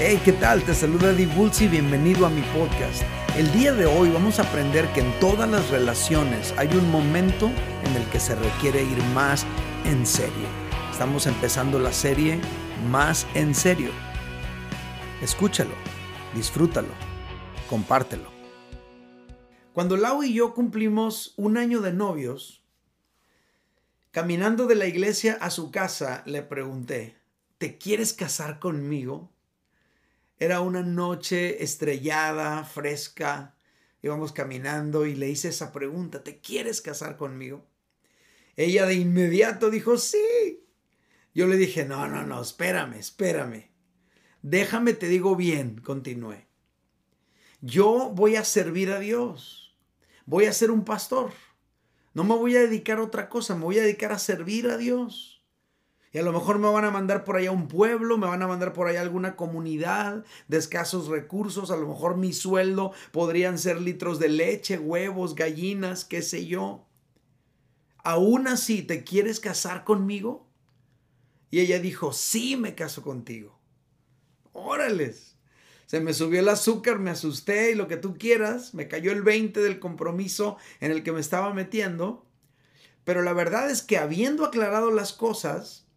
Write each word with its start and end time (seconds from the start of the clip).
Hey, 0.00 0.22
¿qué 0.24 0.32
tal? 0.32 0.62
Te 0.62 0.74
saluda 0.74 1.12
Divulsi 1.12 1.64
y 1.64 1.68
bienvenido 1.68 2.24
a 2.24 2.30
mi 2.30 2.42
podcast. 2.56 3.02
El 3.36 3.50
día 3.52 3.72
de 3.72 3.86
hoy 3.86 4.10
vamos 4.10 4.38
a 4.38 4.44
aprender 4.44 4.86
que 4.92 5.00
en 5.00 5.18
todas 5.18 5.50
las 5.50 5.70
relaciones 5.70 6.54
hay 6.56 6.68
un 6.68 6.88
momento 6.88 7.46
en 7.82 7.96
el 7.96 8.08
que 8.10 8.20
se 8.20 8.36
requiere 8.36 8.84
ir 8.84 9.02
más 9.12 9.44
en 9.84 10.06
serio. 10.06 10.46
Estamos 10.92 11.26
empezando 11.26 11.80
la 11.80 11.92
serie 11.92 12.40
Más 12.88 13.26
en 13.34 13.56
serio. 13.56 13.90
Escúchalo, 15.20 15.74
disfrútalo, 16.32 16.94
compártelo. 17.68 18.30
Cuando 19.72 19.96
Lau 19.96 20.22
y 20.22 20.32
yo 20.32 20.54
cumplimos 20.54 21.34
un 21.36 21.56
año 21.56 21.80
de 21.80 21.92
novios, 21.92 22.62
caminando 24.12 24.68
de 24.68 24.76
la 24.76 24.86
iglesia 24.86 25.38
a 25.40 25.50
su 25.50 25.72
casa, 25.72 26.22
le 26.24 26.42
pregunté, 26.42 27.16
¿te 27.58 27.78
quieres 27.78 28.12
casar 28.12 28.60
conmigo? 28.60 29.32
Era 30.38 30.60
una 30.60 30.82
noche 30.82 31.62
estrellada, 31.64 32.64
fresca. 32.64 33.56
Íbamos 34.02 34.32
caminando 34.32 35.06
y 35.06 35.16
le 35.16 35.28
hice 35.28 35.48
esa 35.48 35.72
pregunta, 35.72 36.22
¿te 36.22 36.40
quieres 36.40 36.80
casar 36.80 37.16
conmigo? 37.16 37.66
Ella 38.56 38.86
de 38.86 38.94
inmediato 38.94 39.70
dijo, 39.70 39.98
sí. 39.98 40.64
Yo 41.34 41.46
le 41.46 41.56
dije, 41.56 41.84
no, 41.84 42.06
no, 42.08 42.24
no, 42.24 42.40
espérame, 42.40 42.94
espérame. 42.94 43.70
Déjame, 44.42 44.92
te 44.92 45.08
digo 45.08 45.34
bien, 45.34 45.80
continué. 45.80 46.46
Yo 47.60 48.10
voy 48.14 48.36
a 48.36 48.44
servir 48.44 48.90
a 48.90 49.00
Dios. 49.00 49.76
Voy 50.26 50.46
a 50.46 50.52
ser 50.52 50.70
un 50.70 50.84
pastor. 50.84 51.32
No 52.14 52.22
me 52.22 52.34
voy 52.36 52.56
a 52.56 52.60
dedicar 52.60 52.98
a 52.98 53.04
otra 53.04 53.28
cosa, 53.28 53.54
me 53.56 53.64
voy 53.64 53.78
a 53.78 53.82
dedicar 53.82 54.12
a 54.12 54.18
servir 54.18 54.68
a 54.68 54.76
Dios. 54.76 55.37
Y 56.12 56.18
a 56.18 56.22
lo 56.22 56.32
mejor 56.32 56.58
me 56.58 56.70
van 56.70 56.84
a 56.84 56.90
mandar 56.90 57.24
por 57.24 57.36
allá 57.36 57.50
a 57.50 57.52
un 57.52 57.68
pueblo, 57.68 58.16
me 58.16 58.26
van 58.26 58.42
a 58.42 58.46
mandar 58.46 58.72
por 58.72 58.86
allá 58.86 59.00
a 59.00 59.02
alguna 59.02 59.36
comunidad 59.36 60.24
de 60.48 60.56
escasos 60.56 61.08
recursos. 61.08 61.70
A 61.70 61.76
lo 61.76 61.86
mejor 61.86 62.16
mi 62.16 62.32
sueldo 62.32 62.92
podrían 63.12 63.58
ser 63.58 63.80
litros 63.80 64.18
de 64.18 64.28
leche, 64.28 64.78
huevos, 64.78 65.34
gallinas, 65.34 66.04
qué 66.04 66.22
sé 66.22 66.46
yo. 66.46 66.86
Aún 68.02 68.48
así, 68.48 68.82
¿te 68.82 69.04
quieres 69.04 69.38
casar 69.38 69.84
conmigo? 69.84 70.48
Y 71.50 71.60
ella 71.60 71.78
dijo, 71.78 72.12
sí, 72.12 72.56
me 72.56 72.74
caso 72.74 73.02
contigo. 73.02 73.58
Órales. 74.52 75.36
Se 75.86 76.00
me 76.00 76.12
subió 76.12 76.40
el 76.40 76.48
azúcar, 76.48 76.98
me 76.98 77.10
asusté 77.10 77.72
y 77.72 77.74
lo 77.74 77.88
que 77.88 77.96
tú 77.96 78.16
quieras. 78.18 78.74
Me 78.74 78.88
cayó 78.88 79.12
el 79.12 79.22
20 79.22 79.60
del 79.60 79.78
compromiso 79.78 80.58
en 80.80 80.90
el 80.90 81.02
que 81.02 81.12
me 81.12 81.20
estaba 81.20 81.52
metiendo. 81.54 82.26
Pero 83.04 83.22
la 83.22 83.32
verdad 83.32 83.70
es 83.70 83.82
que 83.82 83.96
habiendo 83.96 84.44
aclarado 84.44 84.90
las 84.90 85.14
cosas, 85.14 85.87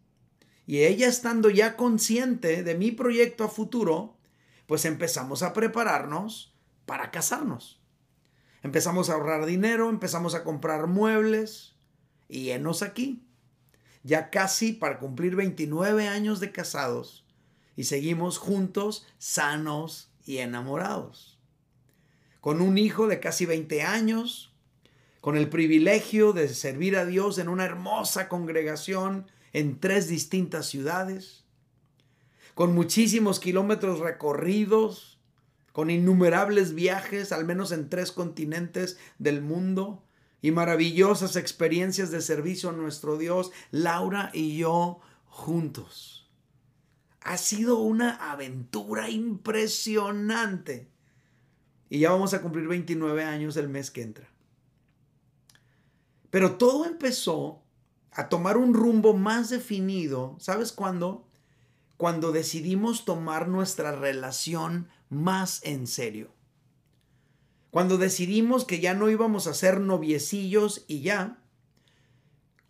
y 0.72 0.84
ella 0.84 1.06
estando 1.06 1.50
ya 1.50 1.76
consciente 1.76 2.62
de 2.62 2.74
mi 2.74 2.92
proyecto 2.92 3.44
a 3.44 3.48
futuro, 3.48 4.16
pues 4.66 4.86
empezamos 4.86 5.42
a 5.42 5.52
prepararnos 5.52 6.54
para 6.86 7.10
casarnos. 7.10 7.78
Empezamos 8.62 9.10
a 9.10 9.12
ahorrar 9.12 9.44
dinero, 9.44 9.90
empezamos 9.90 10.34
a 10.34 10.44
comprar 10.44 10.86
muebles 10.86 11.74
y 12.26 12.52
enos 12.52 12.80
aquí. 12.80 13.22
Ya 14.02 14.30
casi 14.30 14.72
para 14.72 14.98
cumplir 14.98 15.36
29 15.36 16.08
años 16.08 16.40
de 16.40 16.52
casados 16.52 17.26
y 17.76 17.84
seguimos 17.84 18.38
juntos, 18.38 19.06
sanos 19.18 20.10
y 20.24 20.38
enamorados. 20.38 21.38
Con 22.40 22.62
un 22.62 22.78
hijo 22.78 23.08
de 23.08 23.20
casi 23.20 23.44
20 23.44 23.82
años, 23.82 24.54
con 25.20 25.36
el 25.36 25.50
privilegio 25.50 26.32
de 26.32 26.48
servir 26.48 26.96
a 26.96 27.04
Dios 27.04 27.36
en 27.36 27.50
una 27.50 27.66
hermosa 27.66 28.30
congregación 28.30 29.26
en 29.52 29.78
tres 29.78 30.08
distintas 30.08 30.66
ciudades, 30.66 31.44
con 32.54 32.74
muchísimos 32.74 33.40
kilómetros 33.40 34.00
recorridos, 34.00 35.18
con 35.72 35.90
innumerables 35.90 36.74
viajes, 36.74 37.32
al 37.32 37.44
menos 37.44 37.72
en 37.72 37.88
tres 37.88 38.12
continentes 38.12 38.98
del 39.18 39.42
mundo, 39.42 40.04
y 40.42 40.50
maravillosas 40.50 41.36
experiencias 41.36 42.10
de 42.10 42.20
servicio 42.20 42.70
a 42.70 42.72
nuestro 42.72 43.16
Dios, 43.16 43.52
Laura 43.70 44.30
y 44.34 44.56
yo 44.58 45.00
juntos. 45.26 46.28
Ha 47.20 47.38
sido 47.38 47.78
una 47.78 48.32
aventura 48.32 49.08
impresionante. 49.08 50.90
Y 51.88 52.00
ya 52.00 52.10
vamos 52.10 52.34
a 52.34 52.42
cumplir 52.42 52.66
29 52.66 53.22
años 53.22 53.56
el 53.56 53.68
mes 53.68 53.92
que 53.92 54.02
entra. 54.02 54.28
Pero 56.30 56.56
todo 56.56 56.86
empezó 56.86 57.61
a 58.14 58.28
tomar 58.28 58.56
un 58.56 58.74
rumbo 58.74 59.14
más 59.14 59.50
definido. 59.50 60.36
¿Sabes 60.38 60.72
cuándo? 60.72 61.26
Cuando 61.96 62.32
decidimos 62.32 63.04
tomar 63.04 63.48
nuestra 63.48 63.92
relación 63.92 64.88
más 65.08 65.60
en 65.64 65.86
serio. 65.86 66.30
Cuando 67.70 67.96
decidimos 67.96 68.64
que 68.64 68.80
ya 68.80 68.92
no 68.92 69.08
íbamos 69.08 69.46
a 69.46 69.54
ser 69.54 69.80
noviecillos 69.80 70.84
y 70.88 71.00
ya. 71.00 71.38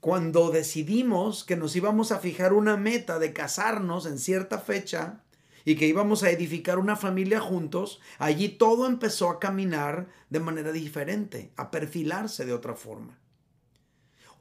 Cuando 0.00 0.50
decidimos 0.50 1.44
que 1.44 1.56
nos 1.56 1.74
íbamos 1.74 2.12
a 2.12 2.18
fijar 2.18 2.52
una 2.52 2.76
meta 2.76 3.18
de 3.18 3.32
casarnos 3.32 4.06
en 4.06 4.18
cierta 4.18 4.58
fecha 4.58 5.24
y 5.64 5.76
que 5.76 5.86
íbamos 5.86 6.22
a 6.22 6.30
edificar 6.30 6.78
una 6.78 6.96
familia 6.96 7.40
juntos, 7.40 8.00
allí 8.18 8.48
todo 8.48 8.86
empezó 8.86 9.30
a 9.30 9.38
caminar 9.38 10.08
de 10.30 10.40
manera 10.40 10.72
diferente, 10.72 11.52
a 11.56 11.70
perfilarse 11.70 12.44
de 12.44 12.52
otra 12.52 12.74
forma. 12.74 13.21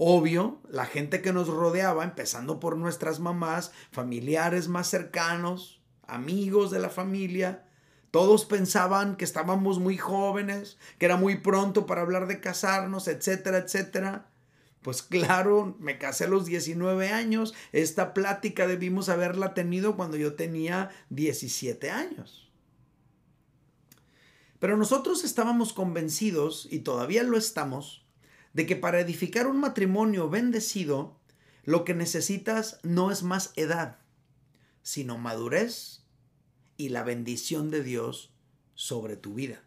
Obvio, 0.03 0.59
la 0.67 0.87
gente 0.87 1.21
que 1.21 1.31
nos 1.31 1.47
rodeaba, 1.47 2.03
empezando 2.03 2.59
por 2.59 2.75
nuestras 2.75 3.19
mamás, 3.19 3.71
familiares 3.91 4.67
más 4.67 4.89
cercanos, 4.89 5.79
amigos 6.07 6.71
de 6.71 6.79
la 6.79 6.89
familia, 6.89 7.67
todos 8.09 8.45
pensaban 8.45 9.15
que 9.15 9.25
estábamos 9.25 9.77
muy 9.77 9.99
jóvenes, 9.99 10.79
que 10.97 11.05
era 11.05 11.17
muy 11.17 11.37
pronto 11.37 11.85
para 11.85 12.01
hablar 12.01 12.25
de 12.25 12.39
casarnos, 12.39 13.07
etcétera, 13.07 13.59
etcétera. 13.59 14.31
Pues 14.81 15.03
claro, 15.03 15.77
me 15.79 15.99
casé 15.99 16.23
a 16.23 16.29
los 16.29 16.47
19 16.47 17.09
años. 17.09 17.53
Esta 17.71 18.15
plática 18.15 18.65
debimos 18.65 19.07
haberla 19.07 19.53
tenido 19.53 19.95
cuando 19.95 20.17
yo 20.17 20.33
tenía 20.33 20.89
17 21.11 21.91
años. 21.91 22.51
Pero 24.57 24.77
nosotros 24.77 25.23
estábamos 25.23 25.73
convencidos, 25.73 26.67
y 26.71 26.79
todavía 26.79 27.21
lo 27.21 27.37
estamos, 27.37 28.00
de 28.53 28.65
que 28.65 28.75
para 28.75 28.99
edificar 28.99 29.47
un 29.47 29.59
matrimonio 29.59 30.29
bendecido, 30.29 31.19
lo 31.63 31.85
que 31.85 31.93
necesitas 31.93 32.79
no 32.83 33.11
es 33.11 33.23
más 33.23 33.53
edad, 33.55 33.99
sino 34.81 35.17
madurez 35.17 36.03
y 36.77 36.89
la 36.89 37.03
bendición 37.03 37.69
de 37.69 37.83
Dios 37.83 38.33
sobre 38.73 39.15
tu 39.15 39.35
vida. 39.35 39.63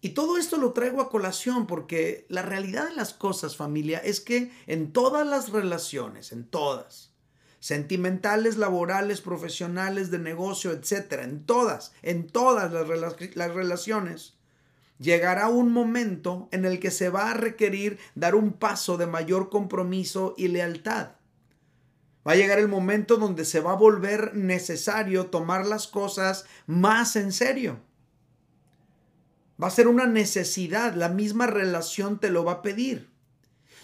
Y 0.00 0.10
todo 0.10 0.38
esto 0.38 0.56
lo 0.56 0.72
traigo 0.72 1.00
a 1.00 1.10
colación 1.10 1.66
porque 1.66 2.26
la 2.28 2.42
realidad 2.42 2.88
de 2.88 2.94
las 2.94 3.12
cosas, 3.12 3.56
familia, 3.56 3.98
es 3.98 4.20
que 4.20 4.52
en 4.66 4.92
todas 4.92 5.26
las 5.26 5.50
relaciones, 5.50 6.32
en 6.32 6.46
todas, 6.46 7.12
sentimentales, 7.58 8.56
laborales, 8.56 9.20
profesionales, 9.20 10.10
de 10.10 10.20
negocio, 10.20 10.70
etcétera, 10.70 11.24
en 11.24 11.44
todas, 11.44 11.92
en 12.02 12.28
todas 12.28 12.72
las, 12.72 13.16
las 13.34 13.54
relaciones, 13.54 14.35
llegará 14.98 15.48
un 15.48 15.72
momento 15.72 16.48
en 16.52 16.64
el 16.64 16.80
que 16.80 16.90
se 16.90 17.08
va 17.08 17.30
a 17.30 17.34
requerir 17.34 17.98
dar 18.14 18.34
un 18.34 18.52
paso 18.52 18.96
de 18.96 19.06
mayor 19.06 19.50
compromiso 19.50 20.34
y 20.36 20.48
lealtad. 20.48 21.12
Va 22.26 22.32
a 22.32 22.36
llegar 22.36 22.58
el 22.58 22.68
momento 22.68 23.16
donde 23.16 23.44
se 23.44 23.60
va 23.60 23.72
a 23.72 23.76
volver 23.76 24.34
necesario 24.34 25.26
tomar 25.26 25.64
las 25.64 25.86
cosas 25.86 26.44
más 26.66 27.14
en 27.14 27.32
serio. 27.32 27.78
Va 29.62 29.68
a 29.68 29.70
ser 29.70 29.88
una 29.88 30.06
necesidad, 30.06 30.94
la 30.94 31.08
misma 31.08 31.46
relación 31.46 32.18
te 32.18 32.30
lo 32.30 32.44
va 32.44 32.52
a 32.52 32.62
pedir. 32.62 33.15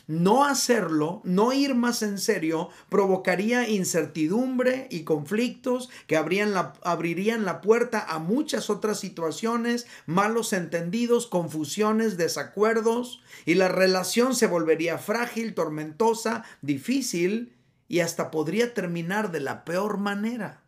No 0.07 0.45
hacerlo, 0.45 1.21
no 1.25 1.53
ir 1.53 1.75
más 1.75 2.03
en 2.03 2.19
serio, 2.19 2.71
provocaría 2.89 3.69
incertidumbre 3.69 4.89
y 4.91 5.04
conflictos 5.04 5.91
que 6.07 6.16
abrirían 6.16 7.45
la 7.45 7.60
puerta 7.60 8.04
a 8.09 8.19
muchas 8.19 8.69
otras 8.69 8.99
situaciones, 8.99 9.87
malos 10.07 10.53
entendidos, 10.53 11.27
confusiones, 11.27 12.16
desacuerdos, 12.16 13.22
y 13.47 13.54
la 13.54 13.69
relación 13.69 14.34
se 14.34 14.49
volvería 14.49 14.99
frágil, 14.99 15.54
tormentosa, 15.54 16.45
difícil 16.63 17.57
y 17.87 18.01
hasta 18.01 18.31
podría 18.31 18.75
terminar 18.75 19.31
de 19.31 19.41
la 19.41 19.65
peor 19.65 19.98
manera. 19.98 20.63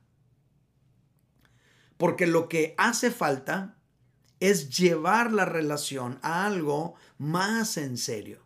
Porque 1.97 2.27
lo 2.27 2.49
que 2.49 2.75
hace 2.77 3.11
falta 3.11 3.79
es 4.41 4.77
llevar 4.77 5.33
la 5.33 5.45
relación 5.45 6.19
a 6.23 6.47
algo 6.47 6.95
más 7.19 7.79
en 7.79 7.97
serio. 7.97 8.44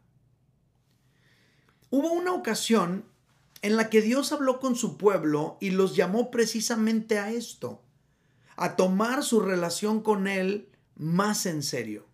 Hubo 1.90 2.12
una 2.12 2.34
ocasión 2.34 3.04
en 3.62 3.76
la 3.76 3.88
que 3.88 4.02
Dios 4.02 4.32
habló 4.32 4.60
con 4.60 4.76
su 4.76 4.98
pueblo 4.98 5.56
y 5.60 5.70
los 5.70 5.96
llamó 5.96 6.30
precisamente 6.30 7.18
a 7.18 7.32
esto, 7.32 7.82
a 8.56 8.76
tomar 8.76 9.24
su 9.24 9.40
relación 9.40 10.02
con 10.02 10.26
Él 10.28 10.68
más 10.96 11.46
en 11.46 11.62
serio. 11.62 12.06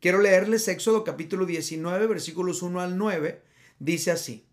Quiero 0.00 0.20
leerles 0.20 0.68
Éxodo 0.68 1.04
capítulo 1.04 1.46
19, 1.46 2.06
versículos 2.06 2.62
1 2.62 2.80
al 2.80 2.96
9. 2.96 3.42
Dice 3.78 4.10
así, 4.10 4.46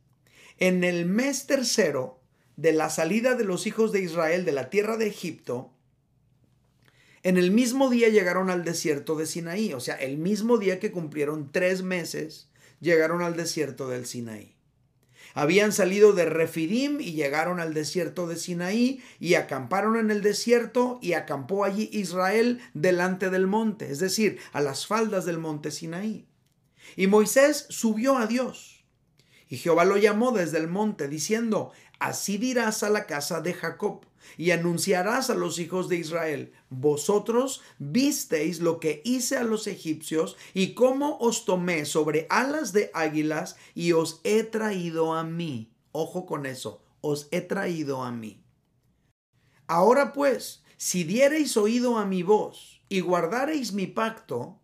en 0.58 0.84
el 0.84 1.06
mes 1.06 1.48
tercero 1.48 2.20
de 2.58 2.74
la 2.74 2.90
salida 2.90 3.36
de 3.36 3.46
los 3.46 3.66
hijos 3.66 3.92
de 3.92 4.02
Israel 4.02 4.46
de 4.46 4.52
la 4.52 4.70
tierra 4.70 4.98
de 4.98 5.08
Egipto, 5.08 5.72
en 7.24 7.38
el 7.38 7.52
mismo 7.52 7.90
día 7.90 8.10
llegaron 8.10 8.50
al 8.50 8.64
desierto 8.66 9.16
de 9.16 9.26
Sinaí, 9.26 9.74
o 9.74 9.80
sea, 9.80 9.96
el 9.96 10.18
mismo 10.18 10.58
día 10.58 10.80
que 10.80 10.92
cumplieron 10.92 11.52
tres 11.52 11.82
meses, 11.82 12.51
llegaron 12.82 13.22
al 13.22 13.38
desierto 13.38 13.88
del 13.88 14.06
Sinaí. 14.06 14.56
Habían 15.34 15.72
salido 15.72 16.12
de 16.12 16.26
Refidim 16.26 17.00
y 17.00 17.14
llegaron 17.14 17.62
al 17.62 17.74
desierto 17.74 18.28
de 18.28 18.36
Sinaí 18.36 19.02
y 19.20 19.36
acamparon 19.36 19.98
en 19.98 20.12
el 20.12 20.22
desierto 20.22 21.00
y 21.02 21.14
acampó 21.14 21.64
allí 21.64 21.90
Israel 21.94 22.60
delante 22.74 23.30
del 23.30 23.48
monte, 23.48 23.90
es 23.90 24.00
decir, 24.00 24.40
a 24.52 24.60
las 24.60 24.86
faldas 24.88 25.26
del 25.26 25.38
monte 25.38 25.72
Sinaí. 25.72 26.28
Y 26.98 27.08
Moisés 27.08 27.66
subió 27.70 28.18
a 28.18 28.28
Dios. 28.28 28.84
Y 29.48 29.58
Jehová 29.58 29.86
lo 29.86 29.98
llamó 29.98 30.32
desde 30.32 30.58
el 30.58 30.68
monte, 30.68 31.08
diciendo, 31.08 31.72
Así 32.02 32.40
dirás 32.40 32.82
a 32.82 32.90
la 32.90 33.06
casa 33.06 33.42
de 33.42 33.54
Jacob 33.54 34.08
y 34.36 34.50
anunciarás 34.50 35.30
a 35.30 35.36
los 35.36 35.60
hijos 35.60 35.88
de 35.88 35.98
Israel, 35.98 36.52
vosotros 36.72 37.62
visteis 37.78 38.60
lo 38.60 38.80
que 38.80 39.04
hice 39.06 39.38
a 39.38 39.44
los 39.44 39.68
egipcios 39.68 40.36
y 40.56 40.74
cómo 40.74 41.20
os 41.20 41.46
tomé 41.46 41.86
sobre 41.86 42.26
alas 42.32 42.74
de 42.74 42.90
águilas 42.96 43.56
y 43.76 43.92
os 43.92 44.20
he 44.24 44.42
traído 44.42 45.14
a 45.14 45.24
mí. 45.24 45.76
Ojo 45.92 46.26
con 46.26 46.48
eso, 46.48 46.82
os 47.02 47.28
he 47.30 47.42
traído 47.42 48.02
a 48.02 48.12
mí. 48.12 48.44
Ahora 49.68 50.12
pues, 50.12 50.64
si 50.78 51.04
diereis 51.04 51.56
oído 51.56 52.00
a 52.00 52.06
mi 52.06 52.24
voz 52.24 52.82
y 52.90 53.02
guardareis 53.02 53.74
mi 53.74 53.86
pacto, 53.86 54.60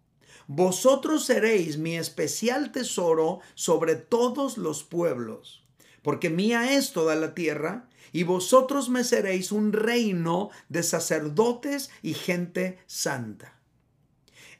vosotros 0.47 1.25
seréis 1.25 1.77
mi 1.77 1.97
especial 1.97 2.71
tesoro 2.71 3.41
sobre 3.53 3.95
todos 3.95 4.57
los 4.57 4.83
pueblos, 4.83 5.66
porque 6.07 6.29
mía 6.29 6.71
es 6.71 6.93
toda 6.93 7.15
la 7.15 7.35
tierra 7.35 7.89
y 8.13 8.23
vosotros 8.23 8.87
me 8.87 9.03
seréis 9.03 9.51
un 9.51 9.73
reino 9.73 10.51
de 10.69 10.81
sacerdotes 10.81 11.89
y 12.01 12.13
gente 12.13 12.79
santa. 12.87 13.59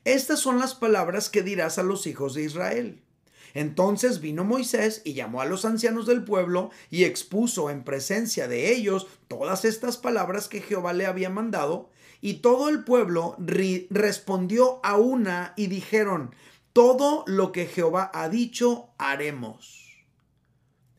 Estas 0.03 0.41
son 0.41 0.59
las 0.59 0.75
palabras 0.75 1.29
que 1.29 1.43
dirás 1.43 1.77
a 1.77 1.83
los 1.83 2.05
hijos 2.05 2.33
de 2.33 2.43
Israel. 2.43 3.01
Entonces 3.53 4.19
vino 4.19 4.43
Moisés 4.43 5.01
y 5.05 5.13
llamó 5.13 5.39
a 5.39 5.45
los 5.45 5.63
ancianos 5.63 6.05
del 6.05 6.25
pueblo 6.25 6.69
y 6.89 7.05
expuso 7.05 7.69
en 7.69 7.85
presencia 7.85 8.49
de 8.49 8.73
ellos 8.73 9.07
todas 9.29 9.63
estas 9.63 9.95
palabras 9.95 10.49
que 10.49 10.59
Jehová 10.59 10.91
le 10.91 11.05
había 11.05 11.29
mandado, 11.29 11.89
y 12.19 12.39
todo 12.41 12.67
el 12.67 12.83
pueblo 12.83 13.37
respondió 13.37 14.81
a 14.83 14.97
una 14.97 15.53
y 15.55 15.67
dijeron, 15.67 16.35
todo 16.73 17.23
lo 17.25 17.53
que 17.53 17.67
Jehová 17.67 18.11
ha 18.13 18.27
dicho 18.27 18.89
haremos. 18.97 19.86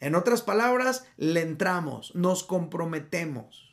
En 0.00 0.14
otras 0.14 0.42
palabras, 0.42 1.04
le 1.16 1.40
entramos, 1.42 2.14
nos 2.14 2.44
comprometemos. 2.44 3.68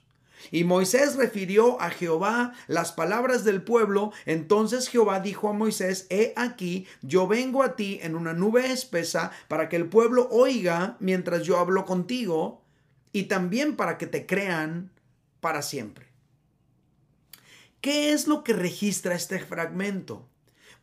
Y 0.51 0.63
Moisés 0.63 1.15
refirió 1.15 1.81
a 1.81 1.89
Jehová 1.89 2.53
las 2.67 2.91
palabras 2.91 3.43
del 3.43 3.63
pueblo. 3.63 4.11
Entonces 4.25 4.87
Jehová 4.87 5.19
dijo 5.19 5.49
a 5.49 5.53
Moisés, 5.53 6.07
He 6.09 6.33
aquí, 6.35 6.87
yo 7.01 7.27
vengo 7.27 7.63
a 7.63 7.75
ti 7.75 7.99
en 8.01 8.15
una 8.15 8.33
nube 8.33 8.71
espesa 8.71 9.31
para 9.47 9.69
que 9.69 9.75
el 9.75 9.87
pueblo 9.87 10.27
oiga 10.29 10.97
mientras 10.99 11.43
yo 11.43 11.57
hablo 11.57 11.85
contigo 11.85 12.61
y 13.11 13.23
también 13.23 13.75
para 13.75 13.97
que 13.97 14.07
te 14.07 14.25
crean 14.25 14.91
para 15.39 15.61
siempre. 15.61 16.07
¿Qué 17.81 18.13
es 18.13 18.27
lo 18.27 18.43
que 18.43 18.53
registra 18.53 19.15
este 19.15 19.39
fragmento? 19.39 20.27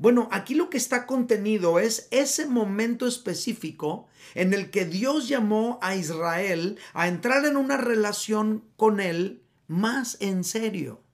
Bueno, 0.03 0.29
aquí 0.33 0.57
lo 0.57 0.69
que 0.69 0.79
está 0.79 1.07
contenido 1.07 1.79
es 1.79 2.09
ese 2.11 2.47
momento 2.47 3.07
específico 3.07 4.09
en 4.35 4.53
el 4.53 4.73
que 4.73 4.85
Dios 4.85 5.29
llamó 5.29 5.79
a 5.81 5.95
Israel 5.95 6.77
a 6.93 7.07
entrar 7.07 7.45
en 7.45 7.57
una 7.57 7.77
relación 7.77 8.65
con 8.77 8.99
él 8.99 9.45
más 9.69 10.17
en 10.19 10.43
serio. 10.43 11.05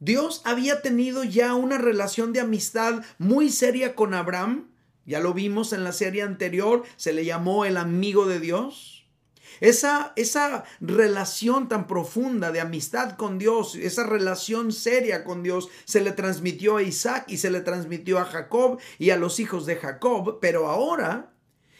Dios 0.00 0.42
había 0.44 0.82
tenido 0.82 1.22
ya 1.22 1.54
una 1.54 1.78
relación 1.78 2.32
de 2.32 2.40
amistad 2.40 3.04
muy 3.18 3.50
seria 3.50 3.94
con 3.94 4.12
Abraham. 4.12 4.72
Ya 5.06 5.20
lo 5.20 5.34
vimos 5.34 5.72
en 5.72 5.84
la 5.84 5.92
serie 5.92 6.22
anterior, 6.22 6.82
se 6.96 7.12
le 7.12 7.24
llamó 7.24 7.64
el 7.64 7.76
amigo 7.76 8.26
de 8.26 8.40
Dios. 8.40 8.97
Esa, 9.60 10.12
esa 10.16 10.64
relación 10.80 11.68
tan 11.68 11.86
profunda 11.86 12.52
de 12.52 12.60
amistad 12.60 13.12
con 13.12 13.38
Dios, 13.38 13.74
esa 13.74 14.04
relación 14.04 14.72
seria 14.72 15.24
con 15.24 15.42
Dios, 15.42 15.68
se 15.84 16.00
le 16.00 16.12
transmitió 16.12 16.76
a 16.76 16.82
Isaac 16.82 17.24
y 17.28 17.38
se 17.38 17.50
le 17.50 17.60
transmitió 17.60 18.18
a 18.18 18.24
Jacob 18.24 18.78
y 18.98 19.10
a 19.10 19.16
los 19.16 19.40
hijos 19.40 19.66
de 19.66 19.76
Jacob, 19.76 20.38
pero 20.40 20.68
ahora 20.68 21.32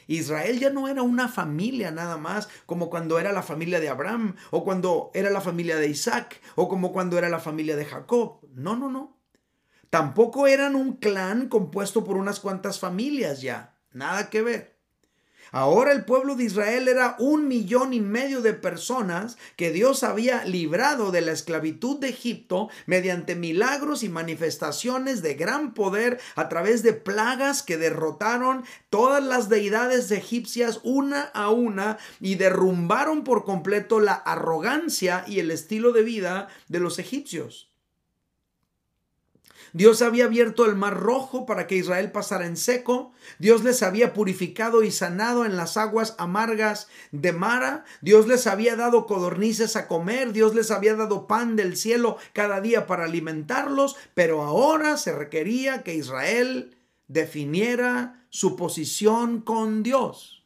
Israel 0.09 0.59
ya 0.59 0.71
no 0.71 0.89
era 0.89 1.03
una 1.03 1.29
familia 1.29 1.91
nada 1.91 2.17
más, 2.17 2.49
como 2.67 2.89
cuando 2.91 3.19
era 3.19 3.31
la 3.31 3.43
familia 3.43 3.79
de 3.79 3.91
Abraham, 3.91 4.37
o 4.51 4.65
cuando 4.65 5.11
era 5.15 5.31
la 5.31 5.43
familia 5.43 5.77
de 5.77 5.89
Isaac, 5.89 6.41
o 6.57 6.69
como 6.69 6.93
cuando 6.93 7.19
era 7.19 7.29
la 7.29 7.41
familia 7.41 7.77
de 7.77 7.85
Jacob. 7.85 8.41
No, 8.55 8.75
no, 8.75 8.91
no. 8.91 9.21
Tampoco 9.91 10.47
eran 10.47 10.75
un 10.77 10.97
clan 10.97 11.49
compuesto 11.49 12.05
por 12.05 12.17
unas 12.17 12.41
cuantas 12.41 12.81
familias 12.81 13.43
ya. 13.43 13.79
Nada 13.93 14.31
que 14.31 14.43
ver. 14.43 14.78
Ahora 15.51 15.93
el 15.93 16.05
pueblo 16.05 16.35
de 16.35 16.45
Israel 16.45 16.89
era 16.89 17.17
un 17.19 17.49
millón 17.49 17.93
y 17.93 18.01
medio 18.01 18.43
de 18.43 18.53
personas 18.53 19.39
que 19.57 19.71
Dios 19.71 20.03
había 20.03 20.45
librado 20.45 21.11
de 21.11 21.23
la 21.23 21.33
esclavitud 21.33 21.99
de 21.99 22.09
Egipto 22.09 22.69
mediante 22.87 23.35
milagros 23.35 24.03
y 24.03 24.09
manifestaciones 24.09 25.23
de 25.23 25.35
gran 25.35 25.75
poder 25.75 26.21
a 26.37 26.49
través 26.49 26.83
de 26.83 26.93
plagas 26.93 27.63
que 27.63 27.77
derrotaron 27.77 28.65
todas 28.91 29.23
las 29.23 29.49
deidades 29.49 30.11
egipcias 30.11 30.81
una 30.83 31.23
a 31.23 31.51
una 31.51 31.99
y 32.21 32.35
derrumbaron 32.35 33.25
por 33.25 33.45
completo 33.45 34.01
la 34.01 34.15
arrogancia 34.15 35.25
y 35.27 35.41
el 35.41 35.51
estilo 35.51 35.93
de 35.93 36.03
vida 36.03 36.49
de 36.69 36.81
los 36.81 36.99
egipcios. 36.99 37.68
Dios 39.79 40.03
había 40.03 40.25
abierto 40.25 40.67
el 40.67 40.75
mar 40.75 40.99
rojo 40.99 41.47
para 41.47 41.69
que 41.69 41.77
Israel 41.77 42.11
pasara 42.11 42.47
en 42.47 42.57
seco. 42.57 43.13
Dios 43.39 43.63
les 43.63 43.85
había 43.85 44.13
purificado 44.13 44.83
y 44.83 44.91
sanado 44.91 45.45
en 45.45 45.57
las 45.57 45.77
aguas 45.77 46.17
amargas 46.19 46.89
de 47.13 47.33
Mara. 47.33 47.85
Dios 48.01 48.27
les 48.27 48.49
había 48.49 48.75
dado 48.75 49.07
codornices 49.07 49.77
a 49.77 49.87
comer. 49.87 50.33
Dios 50.33 50.57
les 50.57 50.73
había 50.73 50.97
dado 50.97 51.29
pan 51.29 51.55
del 51.55 51.77
cielo 51.77 52.17
cada 52.33 52.61
día 52.61 52.89
para 52.89 53.05
alimentarlos. 53.05 53.95
Pero 54.15 54.43
ahora 54.43 54.97
se 54.97 55.13
requería 55.13 55.85
que 55.85 55.95
Israel 55.95 56.77
definiera 57.07 58.27
su 58.31 58.57
posición 58.57 59.43
con 59.43 59.85
Dios. 59.85 60.45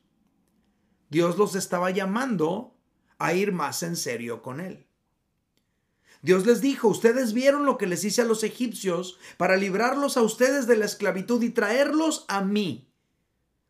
Dios 1.09 1.39
los 1.39 1.55
estaba 1.55 1.91
llamando 1.91 2.77
a 3.17 3.33
ir 3.33 3.53
más 3.53 3.83
en 3.83 3.97
serio 3.97 4.43
con 4.43 4.61
Él. 4.61 4.92
Dios 6.23 6.47
les 6.47 6.61
dijo, 6.61 6.87
ustedes 6.87 7.33
vieron 7.33 7.67
lo 7.67 7.77
que 7.77 7.89
les 7.89 8.05
hice 8.05 8.23
a 8.23 8.25
los 8.25 8.45
egipcios 8.45 9.19
para 9.37 9.57
librarlos 9.57 10.17
a 10.17 10.23
ustedes 10.23 10.69
de 10.69 10.77
la 10.77 10.85
esclavitud 10.85 11.43
y 11.43 11.51
traerlos 11.51 12.25
a 12.29 12.43
mí, 12.43 12.89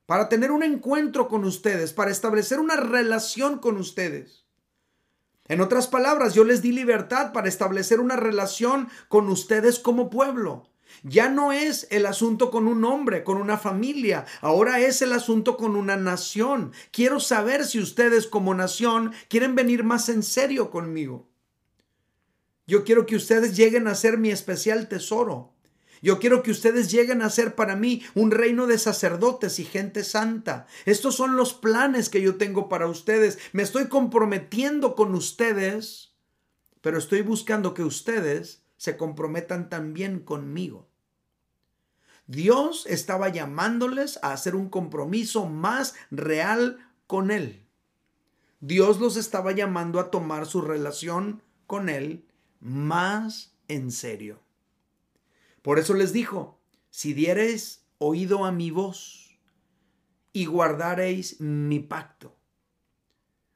para 0.04 0.28
tener 0.28 0.52
un 0.52 0.62
encuentro 0.62 1.28
con 1.28 1.46
ustedes, 1.46 1.94
para 1.94 2.10
establecer 2.10 2.60
una 2.60 2.76
relación 2.76 3.58
con 3.58 3.78
ustedes. 3.78 4.44
En 5.48 5.62
otras 5.62 5.88
palabras, 5.88 6.34
yo 6.34 6.44
les 6.44 6.60
di 6.60 6.72
libertad 6.72 7.32
para 7.32 7.48
establecer 7.48 8.00
una 8.00 8.16
relación 8.16 8.90
con 9.08 9.30
ustedes 9.30 9.78
como 9.78 10.10
pueblo. 10.10 10.68
Ya 11.02 11.30
no 11.30 11.52
es 11.52 11.86
el 11.90 12.04
asunto 12.04 12.50
con 12.50 12.68
un 12.68 12.84
hombre, 12.84 13.24
con 13.24 13.38
una 13.38 13.56
familia, 13.56 14.26
ahora 14.42 14.78
es 14.80 15.00
el 15.00 15.14
asunto 15.14 15.56
con 15.56 15.74
una 15.74 15.96
nación. 15.96 16.72
Quiero 16.90 17.18
saber 17.18 17.64
si 17.64 17.80
ustedes 17.80 18.26
como 18.26 18.52
nación 18.52 19.12
quieren 19.28 19.54
venir 19.54 19.84
más 19.84 20.10
en 20.10 20.22
serio 20.22 20.70
conmigo. 20.70 21.31
Yo 22.66 22.84
quiero 22.84 23.06
que 23.06 23.16
ustedes 23.16 23.56
lleguen 23.56 23.88
a 23.88 23.94
ser 23.94 24.18
mi 24.18 24.30
especial 24.30 24.88
tesoro. 24.88 25.52
Yo 26.00 26.18
quiero 26.18 26.42
que 26.42 26.50
ustedes 26.50 26.90
lleguen 26.90 27.22
a 27.22 27.30
ser 27.30 27.54
para 27.54 27.76
mí 27.76 28.02
un 28.14 28.32
reino 28.32 28.66
de 28.66 28.78
sacerdotes 28.78 29.60
y 29.60 29.64
gente 29.64 30.02
santa. 30.02 30.66
Estos 30.84 31.14
son 31.14 31.36
los 31.36 31.54
planes 31.54 32.08
que 32.08 32.20
yo 32.20 32.36
tengo 32.36 32.68
para 32.68 32.88
ustedes. 32.88 33.38
Me 33.52 33.62
estoy 33.62 33.86
comprometiendo 33.86 34.96
con 34.96 35.14
ustedes, 35.14 36.14
pero 36.80 36.98
estoy 36.98 37.22
buscando 37.22 37.72
que 37.72 37.84
ustedes 37.84 38.62
se 38.76 38.96
comprometan 38.96 39.70
también 39.70 40.18
conmigo. 40.18 40.88
Dios 42.26 42.84
estaba 42.88 43.28
llamándoles 43.28 44.18
a 44.22 44.32
hacer 44.32 44.56
un 44.56 44.70
compromiso 44.70 45.46
más 45.46 45.94
real 46.10 46.78
con 47.06 47.30
Él. 47.30 47.64
Dios 48.58 48.98
los 48.98 49.16
estaba 49.16 49.52
llamando 49.52 50.00
a 50.00 50.10
tomar 50.10 50.46
su 50.46 50.62
relación 50.62 51.42
con 51.66 51.88
Él 51.88 52.24
más 52.62 53.54
en 53.68 53.90
serio. 53.90 54.40
Por 55.60 55.78
eso 55.78 55.94
les 55.94 56.12
dijo, 56.12 56.60
si 56.90 57.12
diereis 57.12 57.84
oído 57.98 58.44
a 58.44 58.52
mi 58.52 58.70
voz 58.70 59.38
y 60.32 60.46
guardareis 60.46 61.40
mi 61.40 61.80
pacto. 61.80 62.36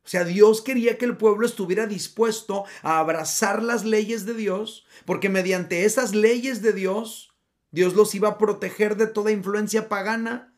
O 0.04 0.08
sea, 0.08 0.24
Dios 0.24 0.62
quería 0.62 0.98
que 0.98 1.04
el 1.04 1.16
pueblo 1.16 1.46
estuviera 1.46 1.86
dispuesto 1.86 2.64
a 2.82 3.00
abrazar 3.00 3.62
las 3.62 3.84
leyes 3.84 4.24
de 4.24 4.34
Dios, 4.34 4.86
porque 5.04 5.28
mediante 5.28 5.84
esas 5.84 6.14
leyes 6.14 6.62
de 6.62 6.72
Dios, 6.72 7.34
Dios 7.72 7.94
los 7.94 8.14
iba 8.14 8.28
a 8.28 8.38
proteger 8.38 8.96
de 8.96 9.08
toda 9.08 9.32
influencia 9.32 9.88
pagana, 9.88 10.55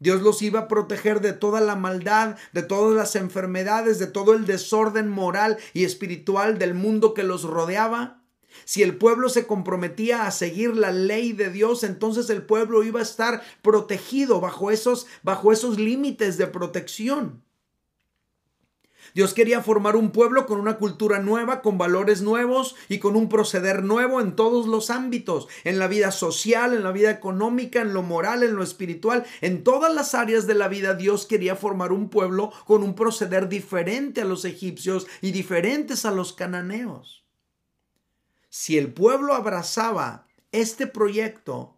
Dios 0.00 0.22
los 0.22 0.42
iba 0.42 0.60
a 0.60 0.68
proteger 0.68 1.20
de 1.20 1.32
toda 1.32 1.60
la 1.60 1.74
maldad, 1.74 2.36
de 2.52 2.62
todas 2.62 2.96
las 2.96 3.16
enfermedades, 3.16 3.98
de 3.98 4.06
todo 4.06 4.34
el 4.34 4.46
desorden 4.46 5.08
moral 5.08 5.58
y 5.72 5.84
espiritual 5.84 6.58
del 6.58 6.74
mundo 6.74 7.14
que 7.14 7.24
los 7.24 7.42
rodeaba. 7.42 8.22
Si 8.64 8.82
el 8.82 8.96
pueblo 8.96 9.28
se 9.28 9.46
comprometía 9.46 10.26
a 10.26 10.30
seguir 10.30 10.76
la 10.76 10.92
ley 10.92 11.32
de 11.32 11.50
Dios, 11.50 11.84
entonces 11.84 12.30
el 12.30 12.42
pueblo 12.42 12.82
iba 12.82 13.00
a 13.00 13.02
estar 13.02 13.42
protegido 13.62 14.40
bajo 14.40 14.70
esos, 14.70 15.06
bajo 15.22 15.52
esos 15.52 15.78
límites 15.78 16.38
de 16.38 16.46
protección. 16.46 17.42
Dios 19.14 19.34
quería 19.34 19.62
formar 19.62 19.96
un 19.96 20.10
pueblo 20.10 20.46
con 20.46 20.60
una 20.60 20.76
cultura 20.76 21.18
nueva, 21.18 21.62
con 21.62 21.78
valores 21.78 22.22
nuevos 22.22 22.76
y 22.88 22.98
con 22.98 23.16
un 23.16 23.28
proceder 23.28 23.82
nuevo 23.82 24.20
en 24.20 24.36
todos 24.36 24.66
los 24.66 24.90
ámbitos, 24.90 25.48
en 25.64 25.78
la 25.78 25.88
vida 25.88 26.10
social, 26.10 26.74
en 26.74 26.82
la 26.82 26.92
vida 26.92 27.10
económica, 27.10 27.80
en 27.80 27.94
lo 27.94 28.02
moral, 28.02 28.42
en 28.42 28.56
lo 28.56 28.62
espiritual, 28.62 29.24
en 29.40 29.64
todas 29.64 29.92
las 29.94 30.14
áreas 30.14 30.46
de 30.46 30.54
la 30.54 30.68
vida 30.68 30.94
Dios 30.94 31.26
quería 31.26 31.56
formar 31.56 31.92
un 31.92 32.08
pueblo 32.08 32.52
con 32.66 32.82
un 32.82 32.94
proceder 32.94 33.48
diferente 33.48 34.20
a 34.20 34.24
los 34.24 34.44
egipcios 34.44 35.06
y 35.20 35.30
diferentes 35.30 36.04
a 36.04 36.10
los 36.10 36.32
cananeos. 36.32 37.24
Si 38.48 38.78
el 38.78 38.92
pueblo 38.92 39.34
abrazaba 39.34 40.26
este 40.52 40.86
proyecto, 40.86 41.76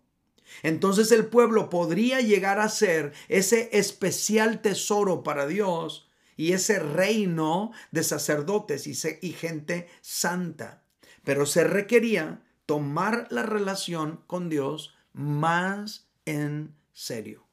entonces 0.62 1.12
el 1.12 1.26
pueblo 1.26 1.70
podría 1.70 2.20
llegar 2.20 2.58
a 2.58 2.68
ser 2.68 3.12
ese 3.28 3.70
especial 3.72 4.60
tesoro 4.60 5.22
para 5.22 5.46
Dios 5.46 6.09
y 6.40 6.54
ese 6.54 6.78
reino 6.78 7.70
de 7.90 8.02
sacerdotes 8.02 8.86
y, 8.86 9.32
gente 9.34 9.88
santa. 10.00 10.82
Pero 11.22 11.44
se 11.44 11.64
requería 11.64 12.42
tomar 12.64 13.26
la 13.28 13.42
relación 13.42 14.24
con 14.26 14.48
Dios 14.48 14.94
más 15.12 16.08
en 16.24 16.74
serio. 16.94 17.46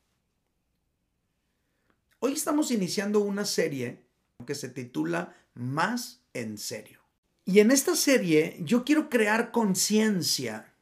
Hoy 2.20 2.32
estamos 2.32 2.72
iniciando 2.72 3.20
una 3.20 3.44
serie 3.44 4.06
que 4.46 4.56
se 4.56 4.70
titula 4.70 5.36
Más 5.54 6.22
en 6.34 6.58
serio. 6.58 7.02
Y 7.44 7.60
en 7.60 7.72
esta 7.72 7.94
serie 7.94 8.56
yo 8.62 8.86
quiero 8.86 9.10
crear 9.10 9.52
conciencia 9.52 10.74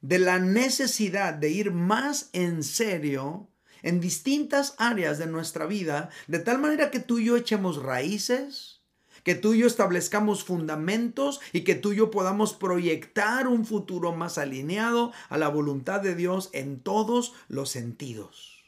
de 0.00 0.20
la 0.20 0.38
necesidad 0.38 1.34
de 1.34 1.50
ir 1.50 1.72
más 1.72 2.30
en 2.32 2.62
serio 2.62 3.48
en 3.86 4.00
distintas 4.00 4.74
áreas 4.78 5.16
de 5.16 5.28
nuestra 5.28 5.64
vida, 5.64 6.10
de 6.26 6.40
tal 6.40 6.58
manera 6.58 6.90
que 6.90 6.98
tú 6.98 7.20
y 7.20 7.26
yo 7.26 7.36
echemos 7.36 7.80
raíces, 7.80 8.82
que 9.22 9.36
tú 9.36 9.54
y 9.54 9.60
yo 9.60 9.68
establezcamos 9.68 10.42
fundamentos 10.42 11.40
y 11.52 11.60
que 11.60 11.76
tú 11.76 11.92
y 11.92 11.98
yo 11.98 12.10
podamos 12.10 12.52
proyectar 12.52 13.46
un 13.46 13.64
futuro 13.64 14.12
más 14.12 14.38
alineado 14.38 15.12
a 15.28 15.38
la 15.38 15.48
voluntad 15.48 16.00
de 16.00 16.16
Dios 16.16 16.50
en 16.52 16.80
todos 16.80 17.32
los 17.46 17.70
sentidos. 17.70 18.64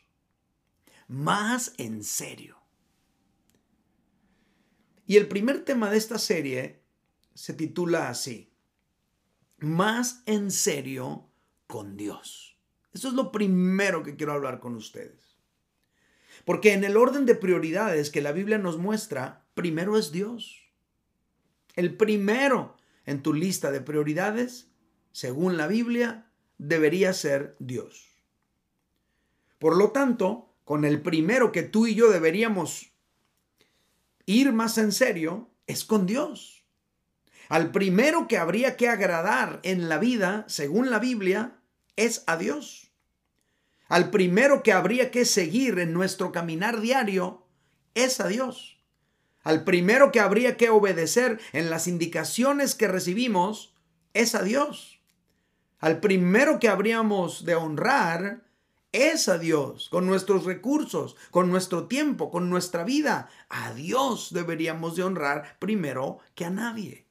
Más 1.08 1.72
en 1.78 2.04
serio. 2.04 2.56
Y 5.04 5.16
el 5.16 5.26
primer 5.26 5.64
tema 5.64 5.90
de 5.90 5.96
esta 5.96 6.18
serie 6.18 6.80
se 7.34 7.54
titula 7.54 8.08
así, 8.08 8.52
Más 9.58 10.22
en 10.26 10.52
serio 10.52 11.28
con 11.66 11.96
Dios. 11.96 12.57
Eso 12.92 13.09
es 13.09 13.14
lo 13.14 13.33
primero 13.33 14.02
que 14.02 14.16
quiero 14.16 14.33
hablar 14.33 14.61
con 14.61 14.75
ustedes. 14.75 15.37
Porque 16.45 16.73
en 16.73 16.85
el 16.85 16.97
orden 16.97 17.26
de 17.26 17.35
prioridades 17.35 18.11
que 18.11 18.23
la 18.23 18.33
Biblia 18.33 18.59
nos 18.59 18.78
muestra, 18.78 19.45
primero 19.54 19.99
es 19.99 20.12
Dios. 20.12 20.71
El 21.76 21.97
primero 21.97 22.76
en 23.04 23.23
tu 23.23 23.33
lista 23.33 23.71
de 23.71 23.80
prioridades, 23.80 24.71
según 25.12 25.57
la 25.57 25.66
Biblia, 25.66 26.30
debería 26.59 27.12
ser 27.12 27.57
Dios. 27.59 28.09
Por 29.59 29.76
lo 29.76 29.90
tanto, 29.90 30.54
con 30.64 30.85
el 30.85 31.00
primero 31.00 31.50
que 31.52 31.62
tú 31.62 31.87
y 31.87 31.95
yo 31.95 32.11
deberíamos 32.11 32.92
ir 34.26 34.52
más 34.52 34.76
en 34.78 34.92
serio, 34.92 35.50
es 35.66 35.85
con 35.85 36.07
Dios. 36.07 36.64
Al 37.49 37.73
primero 37.73 38.28
que 38.28 38.37
habría 38.37 38.76
que 38.76 38.88
agradar 38.88 39.61
en 39.62 39.88
la 39.88 39.99
vida, 39.99 40.45
según 40.49 40.90
la 40.90 40.99
Biblia, 40.99 41.57
es 41.99 42.23
a 42.28 42.37
Dios. 42.37 42.93
Al 43.88 44.11
primero 44.11 44.62
que 44.62 44.73
habría 44.73 45.11
que 45.11 45.25
seguir 45.25 45.81
en 45.81 45.93
nuestro 45.93 46.31
caminar 46.31 46.81
diario 46.81 47.45
es 47.95 48.21
a 48.21 48.28
Dios. 48.28 48.78
Al 49.43 49.64
primero 49.64 50.12
que 50.12 50.21
habría 50.21 50.57
que 50.57 50.71
obedecer 50.71 51.40
en 51.52 51.71
las 51.71 51.88
indicaciones 51.88 52.75
que 52.75 52.87
recibimos 52.87 53.75
es 54.14 54.35
a 54.37 54.43
Dios. 54.43 55.00
Al 55.81 55.99
primero 55.99 56.61
que 56.61 56.69
habríamos 56.69 57.45
de 57.45 57.57
honrar 57.57 58.45
es 58.93 59.28
a 59.28 59.38
Dios, 59.38 59.88
con 59.88 60.07
nuestros 60.07 60.45
recursos, 60.45 61.17
con 61.33 61.50
nuestro 61.50 61.88
tiempo, 61.88 62.31
con 62.31 62.49
nuestra 62.49 62.85
vida. 62.85 63.28
A 63.49 63.73
Dios 63.73 64.33
deberíamos 64.33 64.95
de 64.95 65.02
honrar 65.02 65.57
primero 65.59 66.19
que 66.37 66.45
a 66.45 66.50
nadie. 66.50 67.07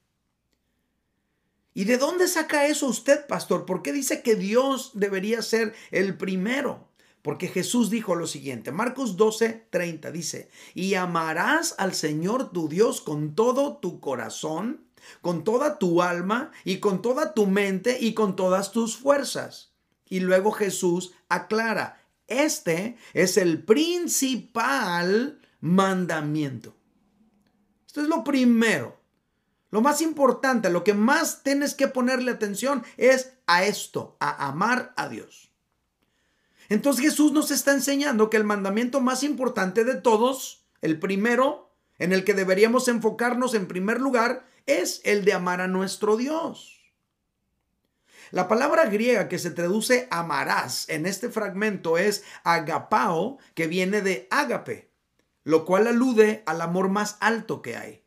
¿Y 1.77 1.83
de 1.83 1.99
dónde 1.99 2.27
saca 2.27 2.65
eso 2.65 2.87
usted, 2.87 3.27
pastor? 3.27 3.67
¿Por 3.67 3.83
qué 3.83 3.93
dice 3.93 4.23
que 4.23 4.35
Dios 4.35 4.93
debería 4.95 5.43
ser 5.43 5.75
el 5.91 6.17
primero? 6.17 6.87
Porque 7.21 7.49
Jesús 7.49 7.91
dijo 7.91 8.15
lo 8.15 8.25
siguiente, 8.25 8.71
Marcos 8.71 9.15
12, 9.15 9.67
30 9.69 10.09
dice, 10.09 10.49
y 10.73 10.95
amarás 10.95 11.75
al 11.77 11.93
Señor 11.93 12.51
tu 12.51 12.67
Dios 12.67 12.99
con 12.99 13.35
todo 13.35 13.77
tu 13.77 13.99
corazón, 13.99 14.87
con 15.21 15.43
toda 15.43 15.77
tu 15.77 16.01
alma 16.01 16.49
y 16.65 16.79
con 16.79 17.03
toda 17.03 17.35
tu 17.35 17.45
mente 17.45 17.99
y 18.01 18.15
con 18.15 18.35
todas 18.35 18.71
tus 18.71 18.97
fuerzas. 18.97 19.75
Y 20.09 20.21
luego 20.21 20.53
Jesús 20.53 21.13
aclara, 21.29 22.01
este 22.25 22.97
es 23.13 23.37
el 23.37 23.63
principal 23.63 25.39
mandamiento. 25.59 26.75
Esto 27.85 28.01
es 28.01 28.07
lo 28.07 28.23
primero. 28.23 28.96
Lo 29.69 29.81
más 29.81 30.01
importante, 30.01 30.69
lo 30.69 30.83
que 30.83 30.93
más 30.93 31.43
tienes 31.43 31.73
que 31.75 31.87
ponerle 31.87 32.31
atención 32.31 32.83
es 32.95 33.33
a 33.47 33.65
esto, 33.65 34.15
a 34.19 34.47
amar 34.47 34.93
a 34.95 35.09
Dios. 35.09 35.51
Entonces 36.69 37.03
Jesús 37.03 37.31
nos 37.31 37.51
está 37.51 37.73
enseñando 37.73 38.29
que 38.29 38.37
el 38.37 38.43
mandamiento 38.43 39.01
más 39.01 39.23
importante 39.23 39.83
de 39.83 39.95
todos, 39.95 40.65
el 40.81 40.99
primero, 40.99 41.73
en 41.97 42.13
el 42.13 42.23
que 42.23 42.33
deberíamos 42.33 42.87
enfocarnos 42.87 43.53
en 43.53 43.67
primer 43.67 43.99
lugar, 43.99 44.45
es 44.65 45.01
el 45.03 45.25
de 45.25 45.33
amar 45.33 45.61
a 45.61 45.67
nuestro 45.67 46.17
Dios. 46.17 46.77
La 48.31 48.49
palabra 48.49 48.85
griega 48.85 49.29
que 49.29 49.39
se 49.39 49.51
traduce 49.51 50.07
amarás 50.11 50.89
en 50.89 51.05
este 51.05 51.29
fragmento 51.29 51.97
es 51.97 52.23
agapao, 52.43 53.37
que 53.53 53.67
viene 53.67 54.01
de 54.01 54.27
ágape, 54.29 54.91
lo 55.43 55.63
cual 55.63 55.87
alude 55.87 56.43
al 56.45 56.61
amor 56.61 56.89
más 56.89 57.17
alto 57.21 57.61
que 57.61 57.77
hay. 57.77 58.06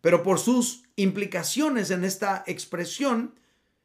Pero 0.00 0.22
por 0.22 0.38
sus 0.38 0.84
implicaciones 0.96 1.90
en 1.90 2.04
esta 2.04 2.42
expresión, 2.46 3.34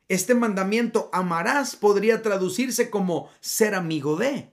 este 0.08 0.36
mandamiento 0.36 1.10
amarás 1.12 1.76
podría 1.76 2.22
traducirse 2.22 2.90
como 2.90 3.30
ser 3.40 3.76
amigo 3.76 4.16
de, 4.16 4.52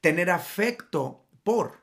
tener 0.00 0.30
afecto 0.30 1.24
por, 1.44 1.80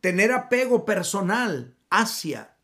tener 0.00 0.32
apego 0.32 0.84
personal 0.84 1.76
hacia, 1.90 2.56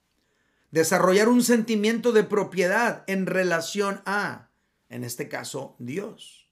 desarrollar 0.71 1.29
un 1.29 1.43
sentimiento 1.43 2.13
de 2.13 2.25
propiedad 2.25 3.05
en 3.07 3.27
relación 3.27 4.03
a, 4.07 4.49
en 4.89 5.05
este 5.05 5.29
caso, 5.29 5.77
Dios. 5.79 6.49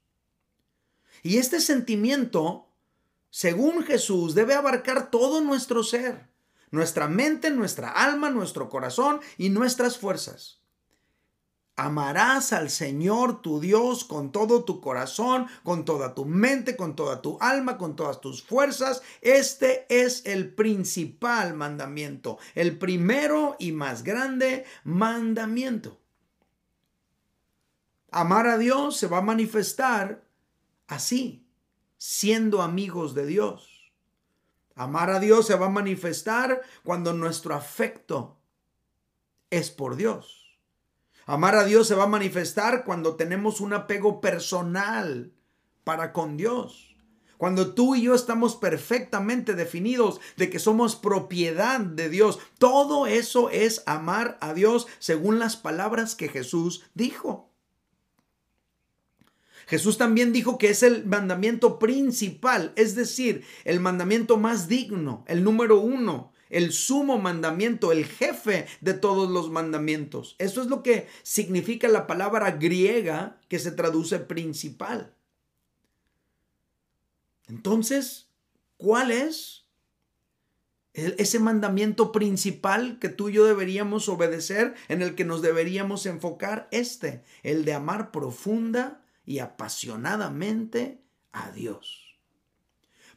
Y 1.22 1.38
este 1.38 1.60
sentimiento, 1.60 2.68
según 3.30 3.82
Jesús, 3.82 4.34
debe 4.34 4.54
abarcar 4.54 5.10
todo 5.10 5.40
nuestro 5.40 5.82
ser 5.82 6.28
nuestra 6.70 7.08
mente, 7.08 7.50
nuestra 7.50 7.90
alma, 7.90 8.30
nuestro 8.30 8.68
corazón 8.68 9.20
y 9.36 9.50
nuestras 9.50 9.98
fuerzas. 9.98 10.58
Amarás 11.78 12.52
al 12.52 12.70
Señor 12.70 13.40
tu 13.40 13.60
Dios 13.60 14.02
con 14.02 14.32
todo 14.32 14.64
tu 14.64 14.80
corazón, 14.80 15.46
con 15.62 15.84
toda 15.84 16.12
tu 16.12 16.24
mente, 16.24 16.76
con 16.76 16.96
toda 16.96 17.22
tu 17.22 17.38
alma, 17.40 17.78
con 17.78 17.94
todas 17.94 18.20
tus 18.20 18.42
fuerzas. 18.42 19.00
Este 19.20 19.86
es 19.88 20.26
el 20.26 20.52
principal 20.52 21.54
mandamiento, 21.54 22.38
el 22.56 22.78
primero 22.78 23.54
y 23.60 23.70
más 23.70 24.02
grande 24.02 24.64
mandamiento. 24.82 26.00
Amar 28.10 28.48
a 28.48 28.58
Dios 28.58 28.96
se 28.96 29.06
va 29.06 29.18
a 29.18 29.22
manifestar 29.22 30.24
así, 30.88 31.46
siendo 31.96 32.60
amigos 32.60 33.14
de 33.14 33.26
Dios. 33.26 33.67
Amar 34.78 35.10
a 35.10 35.18
Dios 35.18 35.48
se 35.48 35.56
va 35.56 35.66
a 35.66 35.70
manifestar 35.70 36.62
cuando 36.84 37.12
nuestro 37.12 37.52
afecto 37.52 38.38
es 39.50 39.70
por 39.70 39.96
Dios. 39.96 40.56
Amar 41.26 41.56
a 41.56 41.64
Dios 41.64 41.88
se 41.88 41.96
va 41.96 42.04
a 42.04 42.08
manifestar 42.08 42.84
cuando 42.84 43.16
tenemos 43.16 43.60
un 43.60 43.72
apego 43.72 44.20
personal 44.20 45.32
para 45.82 46.12
con 46.12 46.36
Dios. 46.36 46.96
Cuando 47.38 47.74
tú 47.74 47.96
y 47.96 48.02
yo 48.02 48.14
estamos 48.14 48.54
perfectamente 48.54 49.54
definidos 49.54 50.20
de 50.36 50.48
que 50.48 50.60
somos 50.60 50.94
propiedad 50.94 51.80
de 51.80 52.08
Dios. 52.08 52.38
Todo 52.58 53.08
eso 53.08 53.50
es 53.50 53.82
amar 53.86 54.38
a 54.40 54.54
Dios 54.54 54.86
según 55.00 55.40
las 55.40 55.56
palabras 55.56 56.14
que 56.14 56.28
Jesús 56.28 56.84
dijo. 56.94 57.50
Jesús 59.68 59.98
también 59.98 60.32
dijo 60.32 60.56
que 60.56 60.70
es 60.70 60.82
el 60.82 61.04
mandamiento 61.04 61.78
principal, 61.78 62.72
es 62.74 62.94
decir, 62.94 63.44
el 63.64 63.80
mandamiento 63.80 64.38
más 64.38 64.66
digno, 64.66 65.24
el 65.28 65.44
número 65.44 65.78
uno, 65.78 66.32
el 66.48 66.72
sumo 66.72 67.18
mandamiento, 67.18 67.92
el 67.92 68.06
jefe 68.06 68.66
de 68.80 68.94
todos 68.94 69.30
los 69.30 69.50
mandamientos. 69.50 70.36
Eso 70.38 70.62
es 70.62 70.68
lo 70.68 70.82
que 70.82 71.06
significa 71.22 71.86
la 71.88 72.06
palabra 72.06 72.52
griega 72.52 73.38
que 73.48 73.58
se 73.58 73.70
traduce 73.70 74.18
principal. 74.18 75.14
Entonces, 77.46 78.30
¿cuál 78.78 79.10
es 79.10 79.66
ese 80.94 81.40
mandamiento 81.40 82.10
principal 82.10 82.98
que 82.98 83.10
tú 83.10 83.28
y 83.28 83.34
yo 83.34 83.44
deberíamos 83.44 84.08
obedecer, 84.08 84.74
en 84.88 85.02
el 85.02 85.14
que 85.14 85.26
nos 85.26 85.42
deberíamos 85.42 86.06
enfocar? 86.06 86.68
Este, 86.70 87.22
el 87.42 87.66
de 87.66 87.74
amar 87.74 88.10
profunda 88.12 89.02
y 89.28 89.40
apasionadamente 89.40 91.02
a 91.32 91.50
Dios. 91.50 92.16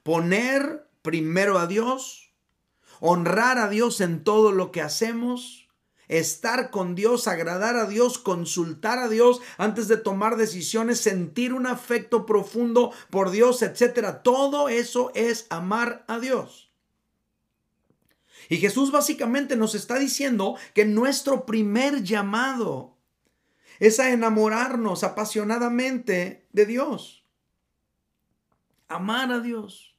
Poner 0.04 0.90
primero 1.02 1.58
a 1.58 1.68
Dios, 1.68 2.34
honrar 3.00 3.58
a 3.58 3.70
Dios 3.70 4.02
en 4.02 4.26
todo 4.26 4.52
lo 4.52 4.74
que 4.74 4.82
hacemos, 4.82 5.70
estar 6.10 6.70
con 6.70 6.96
Dios, 6.96 7.30
agradar 7.30 7.78
a 7.78 7.86
Dios, 7.86 8.18
consultar 8.18 9.00
a 9.00 9.08
Dios 9.08 9.40
antes 9.58 9.88
de 9.88 9.96
tomar 9.96 10.36
decisiones, 10.36 11.00
sentir 11.00 11.54
un 11.54 11.66
afecto 11.66 12.26
profundo 12.26 12.92
por 13.10 13.32
Dios, 13.32 13.62
etcétera. 13.62 14.22
Todo 14.22 14.68
eso 14.68 15.14
es 15.16 15.48
amar 15.50 16.04
a 16.10 16.20
Dios. 16.20 16.74
Y 18.50 18.58
Jesús 18.58 18.92
básicamente 18.92 19.56
nos 19.56 19.76
está 19.76 19.98
diciendo 19.98 20.58
que 20.74 20.84
nuestro 20.84 21.46
primer 21.46 22.04
llamado 22.04 22.91
es 23.82 24.00
a 24.00 24.12
enamorarnos 24.12 25.04
apasionadamente 25.04 26.46
de 26.54 26.66
Dios. 26.68 27.26
Amar 28.88 29.32
a 29.32 29.40
Dios. 29.40 29.96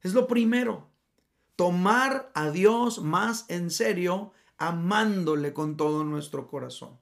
Es 0.00 0.14
lo 0.14 0.28
primero. 0.28 0.88
Tomar 1.56 2.30
a 2.36 2.52
Dios 2.52 3.02
más 3.02 3.46
en 3.48 3.72
serio, 3.72 4.30
amándole 4.58 5.52
con 5.52 5.76
todo 5.76 6.04
nuestro 6.04 6.46
corazón. 6.46 7.00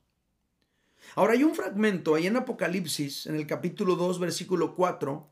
Ahora 1.14 1.34
hay 1.34 1.44
un 1.44 1.54
fragmento 1.54 2.14
ahí 2.14 2.26
en 2.26 2.38
Apocalipsis, 2.38 3.26
en 3.26 3.36
el 3.36 3.46
capítulo 3.46 3.96
2, 3.96 4.18
versículo 4.18 4.74
4, 4.74 5.30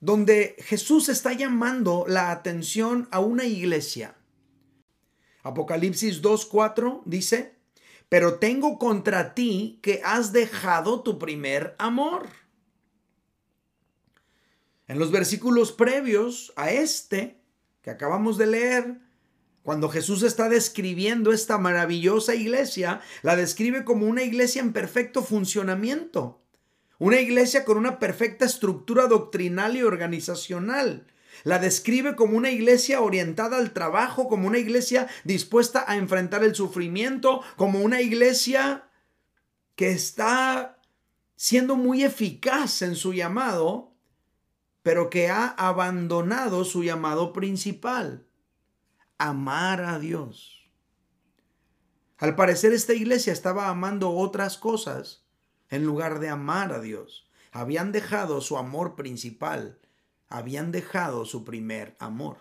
donde 0.00 0.54
Jesús 0.58 1.08
está 1.08 1.32
llamando 1.32 2.04
la 2.06 2.30
atención 2.30 3.08
a 3.10 3.20
una 3.20 3.46
iglesia. 3.46 4.18
Apocalipsis 5.44 6.20
2, 6.20 6.44
4 6.44 7.04
dice, 7.06 7.55
pero 8.08 8.38
tengo 8.38 8.78
contra 8.78 9.34
ti 9.34 9.80
que 9.82 10.00
has 10.04 10.32
dejado 10.32 11.02
tu 11.02 11.18
primer 11.18 11.74
amor. 11.78 12.28
En 14.86 14.98
los 14.98 15.10
versículos 15.10 15.72
previos 15.72 16.52
a 16.56 16.70
este 16.70 17.40
que 17.82 17.90
acabamos 17.90 18.38
de 18.38 18.46
leer, 18.46 19.00
cuando 19.62 19.88
Jesús 19.88 20.22
está 20.22 20.48
describiendo 20.48 21.32
esta 21.32 21.58
maravillosa 21.58 22.36
iglesia, 22.36 23.00
la 23.22 23.34
describe 23.34 23.84
como 23.84 24.06
una 24.06 24.22
iglesia 24.22 24.62
en 24.62 24.72
perfecto 24.72 25.22
funcionamiento, 25.22 26.40
una 26.98 27.20
iglesia 27.20 27.64
con 27.64 27.76
una 27.76 27.98
perfecta 27.98 28.44
estructura 28.44 29.06
doctrinal 29.08 29.76
y 29.76 29.82
organizacional, 29.82 31.08
la 31.44 31.58
describe 31.58 32.16
como 32.16 32.36
una 32.36 32.50
iglesia 32.50 33.00
orientada 33.00 33.58
al 33.58 33.72
trabajo, 33.72 34.28
como 34.28 34.46
una 34.46 34.58
iglesia 34.58 35.08
dispuesta 35.24 35.84
a 35.86 35.96
enfrentar 35.96 36.44
el 36.44 36.54
sufrimiento, 36.54 37.42
como 37.56 37.80
una 37.80 38.00
iglesia 38.00 38.88
que 39.74 39.90
está 39.90 40.78
siendo 41.36 41.76
muy 41.76 42.02
eficaz 42.02 42.82
en 42.82 42.96
su 42.96 43.12
llamado, 43.12 43.92
pero 44.82 45.10
que 45.10 45.28
ha 45.28 45.48
abandonado 45.48 46.64
su 46.64 46.82
llamado 46.82 47.32
principal, 47.32 48.26
amar 49.18 49.82
a 49.82 49.98
Dios. 49.98 50.70
Al 52.18 52.34
parecer 52.34 52.72
esta 52.72 52.94
iglesia 52.94 53.32
estaba 53.32 53.68
amando 53.68 54.10
otras 54.10 54.56
cosas 54.56 55.26
en 55.68 55.84
lugar 55.84 56.18
de 56.18 56.28
amar 56.28 56.72
a 56.72 56.80
Dios. 56.80 57.28
Habían 57.52 57.92
dejado 57.92 58.40
su 58.40 58.56
amor 58.56 58.96
principal, 58.96 59.78
habían 60.28 60.72
dejado 60.72 61.24
su 61.24 61.44
primer 61.44 61.96
amor. 61.98 62.38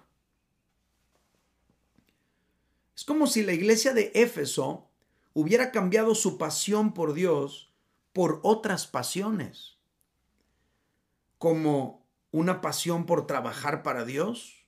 Es 2.95 3.03
como 3.03 3.27
si 3.27 3.43
la 3.43 3.53
iglesia 3.53 3.93
de 3.93 4.11
Éfeso 4.15 4.87
hubiera 5.33 5.71
cambiado 5.71 6.15
su 6.15 6.37
pasión 6.37 6.93
por 6.93 7.13
Dios 7.13 7.73
por 8.13 8.39
otras 8.43 8.87
pasiones, 8.87 9.77
como 11.37 12.07
una 12.31 12.61
pasión 12.61 13.05
por 13.05 13.27
trabajar 13.27 13.83
para 13.83 14.05
Dios, 14.05 14.65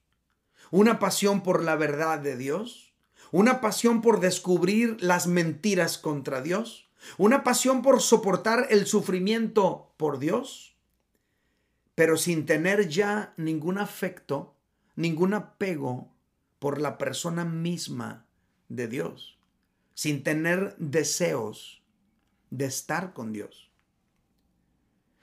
una 0.72 1.00
pasión 1.00 1.42
por 1.42 1.64
la 1.64 1.78
verdad 1.78 2.20
de 2.20 2.36
Dios, 2.36 2.94
una 3.32 3.62
pasión 3.62 4.02
por 4.02 4.20
descubrir 4.20 4.98
las 5.00 5.28
mentiras 5.28 5.98
contra 5.98 6.42
Dios, 6.42 6.90
una 7.18 7.44
pasión 7.44 7.82
por 7.82 8.02
soportar 8.02 8.68
el 8.70 8.86
sufrimiento 8.86 9.94
por 9.98 10.20
Dios, 10.20 10.77
pero 11.98 12.16
sin 12.16 12.46
tener 12.46 12.90
ya 12.90 13.34
ningún 13.38 13.80
afecto, 13.80 14.56
ningún 14.96 15.34
apego 15.34 16.14
por 16.60 16.80
la 16.80 17.00
persona 17.00 17.44
misma 17.44 18.28
de 18.70 18.88
Dios, 18.88 19.40
sin 19.96 20.22
tener 20.22 20.76
deseos 20.78 21.82
de 22.52 22.66
estar 22.66 23.14
con 23.14 23.34
Dios. 23.34 23.72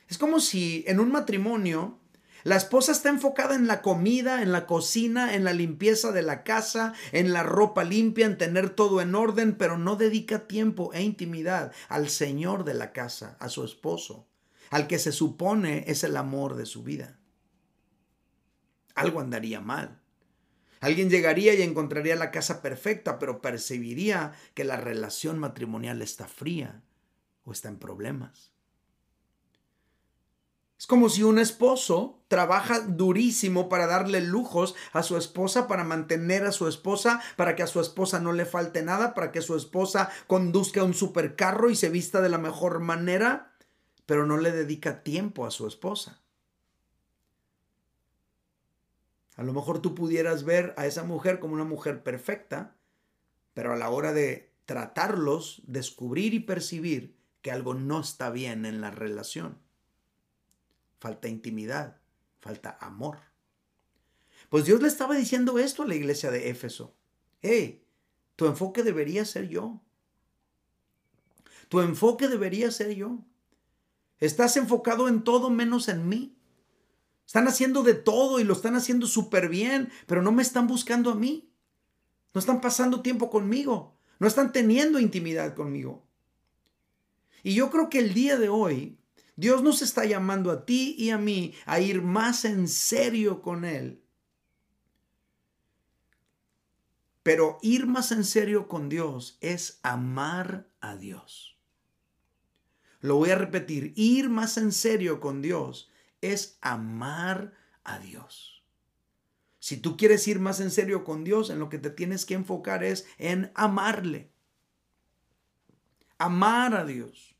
Es 0.09 0.19
como 0.19 0.41
si 0.41 0.83
en 0.89 0.99
un 0.99 1.13
matrimonio 1.13 2.01
la 2.43 2.57
esposa 2.57 2.91
está 2.91 3.09
enfocada 3.09 3.55
en 3.55 3.69
la 3.69 3.81
comida, 3.81 4.43
en 4.43 4.51
la 4.51 4.67
cocina, 4.67 5.37
en 5.37 5.45
la 5.45 5.53
limpieza 5.53 6.11
de 6.11 6.23
la 6.23 6.43
casa, 6.43 6.93
en 7.13 7.33
la 7.33 7.45
ropa 7.45 7.85
limpia, 7.85 8.27
en 8.27 8.37
tener 8.37 8.71
todo 8.71 9.01
en 9.01 9.15
orden, 9.15 9.57
pero 9.57 9.79
no 9.79 9.95
dedica 9.95 10.49
tiempo 10.49 10.93
e 10.93 11.03
intimidad 11.03 11.71
al 11.89 12.09
Señor 12.09 12.65
de 12.65 12.75
la 12.75 12.93
casa, 12.93 13.37
a 13.39 13.49
su 13.49 13.63
esposo 13.63 14.27
al 14.75 14.89
que 14.89 14.99
se 14.99 15.13
supone 15.13 15.85
es 15.87 16.03
el 16.03 16.17
amor 16.17 16.57
de 16.57 16.67
su 16.67 16.83
vida. 16.83 17.21
Algo 18.97 19.21
andaría 19.21 19.61
mal. 19.61 20.03
Alguien 20.81 21.11
llegaría 21.11 21.55
y 21.55 21.63
encontraría 21.63 22.17
la 22.17 22.33
casa 22.33 22.61
perfecta, 22.61 23.21
pero 23.21 23.41
percibiría 23.41 24.33
que 24.55 24.65
la 24.65 24.77
relación 24.77 25.39
matrimonial 25.39 26.03
está 26.03 26.27
fría 26.27 26.83
o 27.45 27.53
está 27.53 27.69
en 27.69 27.79
problemas. 27.79 28.51
Es 30.77 30.89
como 30.89 31.09
si 31.09 31.23
un 31.23 31.39
esposo 31.39 32.25
trabaja 32.27 32.81
durísimo 32.81 33.69
para 33.69 33.87
darle 33.87 34.23
lujos 34.23 34.75
a 34.93 35.05
su 35.05 35.17
esposa, 35.17 35.69
para 35.69 35.85
mantener 35.85 36.45
a 36.45 36.51
su 36.51 36.67
esposa, 36.67 37.23
para 37.37 37.55
que 37.55 37.63
a 37.63 37.69
su 37.69 37.81
esposa 37.81 38.19
no 38.19 38.33
le 38.33 38.45
falte 38.45 38.83
nada, 38.83 39.15
para 39.15 39.31
que 39.31 39.41
su 39.41 39.55
esposa 39.55 40.11
conduzca 40.27 40.83
un 40.83 40.95
supercarro 40.95 41.71
y 41.71 41.77
se 41.77 41.91
vista 41.91 42.21
de 42.21 42.29
la 42.29 42.39
mejor 42.39 42.81
manera 42.81 43.54
pero 44.07 44.27
no 44.27 44.37
le 44.37 44.53
dedica 44.53 45.03
tiempo 45.03 45.47
a 45.47 45.51
su 45.51 45.67
esposa. 45.67 46.21
A 49.37 49.43
lo 49.43 49.53
mejor 49.53 49.81
tú 49.81 49.95
pudieras 49.95 50.45
ver 50.45 50.75
a 50.77 50.87
esa 50.87 51.05
mujer 51.05 51.40
como 51.40 51.55
una 51.55 51.64
mujer 51.64 52.03
perfecta, 52.03 52.77
pero 53.53 53.73
a 53.73 53.77
la 53.77 53.90
hora 53.90 54.12
de 54.12 54.53
tratarlos, 54.64 55.62
descubrir 55.67 56.35
y 56.35 56.40
percibir 56.40 57.17
que 57.43 57.51
algo 57.51 57.75
no 57.75 58.01
está 58.01 58.31
bien 58.31 58.64
en 58.64 58.81
la 58.81 58.90
relación. 58.90 59.59
Falta 60.99 61.29
intimidad, 61.29 62.01
falta 62.40 62.79
amor. 62.81 63.19
Pues 64.49 64.64
Dios 64.64 64.81
le 64.81 64.88
estaba 64.88 65.17
diciendo 65.17 65.59
esto 65.59 65.83
a 65.83 65.87
la 65.87 65.95
iglesia 65.95 66.31
de 66.31 66.49
Éfeso. 66.49 66.95
Hey, 67.43 67.85
tu 68.37 68.47
enfoque 68.47 68.83
debería 68.83 69.25
ser 69.25 69.49
yo. 69.49 69.83
Tu 71.69 71.81
enfoque 71.81 72.29
debería 72.29 72.71
ser 72.71 72.95
yo. 72.95 73.19
Estás 74.20 74.57
enfocado 74.57 75.09
en 75.09 75.22
todo 75.22 75.50
menos 75.50 75.88
en 75.88 76.09
mí. 76.09 76.37
Están 77.27 77.48
haciendo 77.48 77.83
de 77.83 77.94
todo 77.94 78.38
y 78.38 78.44
lo 78.44 78.53
están 78.53 78.77
haciendo 78.77 79.07
súper 79.07 79.48
bien, 79.48 79.90
pero 80.07 80.22
no 80.22 80.33
me 80.33 80.42
están 80.42 80.66
buscando 80.66 81.11
a 81.11 81.14
mí. 81.14 81.50
No 82.33 82.38
están 82.38 82.61
pasando 82.61 83.00
tiempo 83.00 83.31
conmigo. 83.31 83.96
No 84.18 84.27
están 84.27 84.53
teniendo 84.53 84.98
intimidad 84.98 85.55
conmigo. 85.55 86.07
Y 87.42 87.55
yo 87.55 87.70
creo 87.70 87.88
que 87.88 87.98
el 87.98 88.14
día 88.14 88.38
de 88.38 88.48
hoy 88.48 88.98
Dios 89.37 89.62
nos 89.62 89.83
está 89.83 90.05
llamando 90.05 90.50
a 90.50 90.64
ti 90.64 90.94
y 90.96 91.11
a 91.11 91.18
mí 91.18 91.55
a 91.66 91.81
ir 91.81 92.03
más 92.03 92.44
en 92.44 92.68
serio 92.68 93.42
con 93.42 93.64
Él. 93.64 94.03
Pero 97.22 97.59
ir 97.62 97.87
más 97.87 98.12
en 98.12 98.24
serio 98.24 98.68
con 98.68 98.88
Dios 98.88 99.38
es 99.40 99.81
amar 99.83 100.68
a 100.81 100.96
Dios. 100.96 101.54
Lo 103.05 103.17
voy 103.17 103.29
a 103.29 103.35
repetir, 103.35 103.93
ir 103.97 104.31
más 104.31 104.57
en 104.57 104.73
serio 104.73 105.21
con 105.21 105.43
Dios 105.43 105.90
es 106.23 106.57
amar 106.62 107.53
a 107.85 107.99
Dios. 107.99 108.64
Si 109.59 109.77
tú 109.77 109.99
quieres 109.99 110.27
ir 110.27 110.40
más 110.40 110.59
en 110.61 110.71
serio 110.71 111.05
con 111.05 111.23
Dios, 111.23 111.51
en 111.51 111.59
lo 111.59 111.69
que 111.69 111.77
te 111.77 111.90
tienes 111.90 112.25
que 112.25 112.33
enfocar 112.33 112.83
es 112.83 113.07
en 113.19 113.53
amarle. 113.55 114.33
Amar 116.17 116.75
a 116.75 116.87
Dios. 116.87 117.37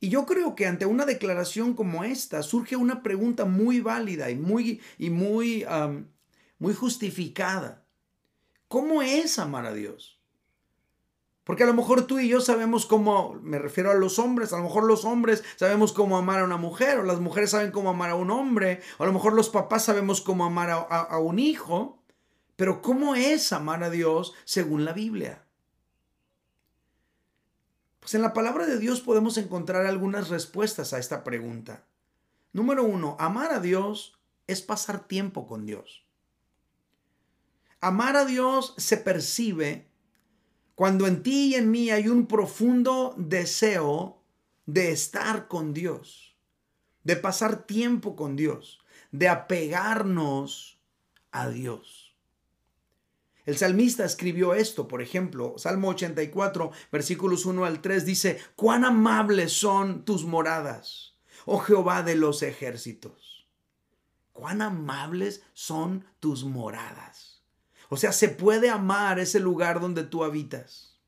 Y 0.00 0.08
yo 0.08 0.26
creo 0.26 0.56
que 0.56 0.66
ante 0.66 0.84
una 0.84 1.06
declaración 1.06 1.74
como 1.74 2.02
esta 2.02 2.42
surge 2.42 2.74
una 2.74 3.04
pregunta 3.04 3.44
muy 3.44 3.80
válida 3.80 4.28
y 4.28 4.34
muy, 4.34 4.80
y 4.98 5.10
muy, 5.10 5.64
muy 6.58 6.74
justificada. 6.74 7.86
¿Cómo 8.66 9.02
es 9.02 9.38
amar 9.38 9.66
a 9.66 9.72
Dios? 9.72 10.17
Porque 11.48 11.62
a 11.62 11.66
lo 11.66 11.72
mejor 11.72 12.06
tú 12.06 12.18
y 12.18 12.28
yo 12.28 12.42
sabemos 12.42 12.84
cómo, 12.84 13.40
me 13.42 13.58
refiero 13.58 13.90
a 13.90 13.94
los 13.94 14.18
hombres, 14.18 14.52
a 14.52 14.58
lo 14.58 14.64
mejor 14.64 14.84
los 14.84 15.06
hombres 15.06 15.42
sabemos 15.56 15.94
cómo 15.94 16.18
amar 16.18 16.40
a 16.40 16.44
una 16.44 16.58
mujer, 16.58 16.98
o 16.98 17.04
las 17.04 17.20
mujeres 17.20 17.52
saben 17.52 17.70
cómo 17.70 17.88
amar 17.88 18.10
a 18.10 18.16
un 18.16 18.30
hombre, 18.30 18.82
o 18.98 19.04
a 19.04 19.06
lo 19.06 19.14
mejor 19.14 19.32
los 19.32 19.48
papás 19.48 19.86
sabemos 19.86 20.20
cómo 20.20 20.44
amar 20.44 20.68
a, 20.68 20.76
a 20.76 21.18
un 21.18 21.38
hijo, 21.38 22.02
pero 22.56 22.82
¿cómo 22.82 23.14
es 23.14 23.50
amar 23.54 23.82
a 23.82 23.88
Dios 23.88 24.34
según 24.44 24.84
la 24.84 24.92
Biblia? 24.92 25.42
Pues 28.00 28.12
en 28.12 28.20
la 28.20 28.34
palabra 28.34 28.66
de 28.66 28.78
Dios 28.78 29.00
podemos 29.00 29.38
encontrar 29.38 29.86
algunas 29.86 30.28
respuestas 30.28 30.92
a 30.92 30.98
esta 30.98 31.24
pregunta. 31.24 31.86
Número 32.52 32.84
uno, 32.84 33.16
amar 33.18 33.54
a 33.54 33.60
Dios 33.60 34.18
es 34.46 34.60
pasar 34.60 35.08
tiempo 35.08 35.46
con 35.46 35.64
Dios. 35.64 36.04
Amar 37.80 38.16
a 38.16 38.26
Dios 38.26 38.74
se 38.76 38.98
percibe 38.98 39.87
cuando 40.78 41.08
en 41.08 41.24
ti 41.24 41.46
y 41.46 41.54
en 41.56 41.72
mí 41.72 41.90
hay 41.90 42.06
un 42.06 42.28
profundo 42.28 43.12
deseo 43.18 44.22
de 44.64 44.92
estar 44.92 45.48
con 45.48 45.74
Dios, 45.74 46.36
de 47.02 47.16
pasar 47.16 47.66
tiempo 47.66 48.14
con 48.14 48.36
Dios, 48.36 48.78
de 49.10 49.28
apegarnos 49.28 50.78
a 51.32 51.48
Dios. 51.48 52.14
El 53.44 53.56
salmista 53.56 54.04
escribió 54.04 54.54
esto, 54.54 54.86
por 54.86 55.02
ejemplo, 55.02 55.54
Salmo 55.58 55.88
84, 55.88 56.70
versículos 56.92 57.44
1 57.44 57.64
al 57.64 57.82
3 57.82 58.06
dice, 58.06 58.38
cuán 58.54 58.84
amables 58.84 59.52
son 59.52 60.04
tus 60.04 60.24
moradas, 60.24 61.16
oh 61.44 61.58
Jehová 61.58 62.04
de 62.04 62.14
los 62.14 62.44
ejércitos. 62.44 63.48
Cuán 64.32 64.62
amables 64.62 65.42
son 65.54 66.04
tus 66.20 66.44
moradas. 66.44 67.37
O 67.88 67.96
sea, 67.96 68.12
se 68.12 68.28
puede 68.28 68.70
amar 68.70 69.18
ese 69.18 69.40
lugar 69.40 69.80
donde 69.80 70.04
tú 70.04 70.24
habitas. 70.24 71.00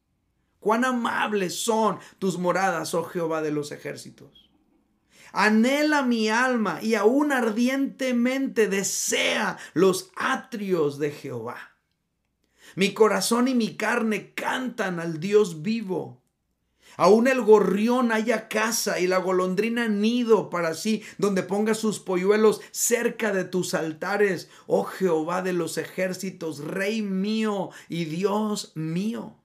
Cuán 0.58 0.84
amables 0.84 1.56
son 1.56 1.98
tus 2.18 2.38
moradas, 2.38 2.94
oh 2.94 3.04
Jehová 3.04 3.42
de 3.42 3.50
los 3.50 3.72
ejércitos. 3.72 4.50
Anhela 5.32 6.02
mi 6.02 6.28
alma 6.28 6.80
y 6.82 6.94
aún 6.94 7.32
ardientemente 7.32 8.68
desea 8.68 9.58
los 9.74 10.10
atrios 10.16 10.98
de 10.98 11.12
Jehová. 11.12 11.76
Mi 12.74 12.94
corazón 12.94 13.48
y 13.48 13.54
mi 13.54 13.76
carne 13.76 14.34
cantan 14.34 15.00
al 15.00 15.20
Dios 15.20 15.62
vivo. 15.62 16.22
Aún 17.00 17.28
el 17.28 17.40
gorrión 17.40 18.12
haya 18.12 18.46
casa 18.46 19.00
y 19.00 19.06
la 19.06 19.16
golondrina 19.16 19.88
nido 19.88 20.50
para 20.50 20.74
sí, 20.74 21.02
donde 21.16 21.42
ponga 21.42 21.72
sus 21.72 21.98
polluelos 21.98 22.60
cerca 22.72 23.32
de 23.32 23.44
tus 23.44 23.72
altares, 23.72 24.50
oh 24.66 24.84
Jehová 24.84 25.40
de 25.40 25.54
los 25.54 25.78
ejércitos, 25.78 26.58
Rey 26.58 27.00
mío 27.00 27.70
y 27.88 28.04
Dios 28.04 28.72
mío. 28.74 29.42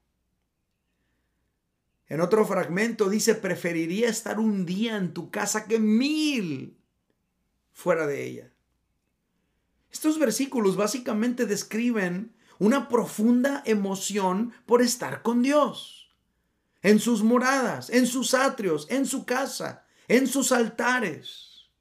En 2.10 2.20
otro 2.20 2.46
fragmento 2.46 3.08
dice, 3.08 3.36
preferiría 3.36 4.10
estar 4.10 4.38
un 4.38 4.66
día 4.66 4.98
en 4.98 5.14
tu 5.14 5.32
casa 5.32 5.66
que 5.66 5.80
mil 5.80 6.78
fuera 7.72 8.06
de 8.06 8.26
ella. 8.26 8.54
Estos 9.90 10.20
versículos 10.20 10.76
básicamente 10.76 11.46
describen 11.46 12.36
una 12.60 12.90
profunda 12.90 13.64
emoción 13.66 14.52
por 14.66 14.82
estar 14.82 15.22
con 15.22 15.42
Dios 15.42 16.05
en 16.86 17.00
sus 17.00 17.24
moradas, 17.24 17.90
en 17.90 18.06
sus 18.06 18.36
atrios, 18.36 18.86
en 18.92 19.08
su 19.08 19.26
casa, 19.26 19.84
en 20.08 20.28
sus 20.28 20.52
altares. 20.52 21.72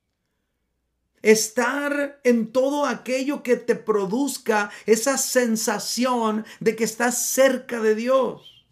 Estar 1.21 2.23
en 2.25 2.53
todo 2.53 2.87
aquello 2.87 3.43
que 3.43 3.57
te 3.57 3.75
produzca 3.75 4.71
esa 4.87 5.19
sensación 5.19 6.47
de 6.59 6.75
que 6.75 6.85
estás 6.85 7.19
cerca 7.27 7.83
de 7.83 7.95
Dios. 7.95 8.67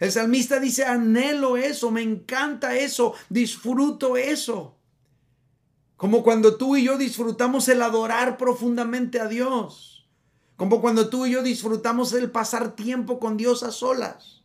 El 0.00 0.12
salmista 0.12 0.60
dice, 0.60 0.84
anhelo 0.84 1.56
eso, 1.56 1.90
me 1.90 2.02
encanta 2.02 2.76
eso, 2.76 3.14
disfruto 3.30 4.18
eso. 4.18 4.76
Como 5.96 6.22
cuando 6.22 6.58
tú 6.58 6.76
y 6.76 6.84
yo 6.84 6.98
disfrutamos 6.98 7.70
el 7.70 7.80
adorar 7.80 8.36
profundamente 8.36 9.18
a 9.18 9.28
Dios. 9.28 10.10
Como 10.56 10.82
cuando 10.82 11.08
tú 11.08 11.24
y 11.24 11.30
yo 11.30 11.42
disfrutamos 11.42 12.12
el 12.12 12.30
pasar 12.30 12.76
tiempo 12.76 13.18
con 13.18 13.38
Dios 13.38 13.62
a 13.62 13.72
solas. 13.72 14.43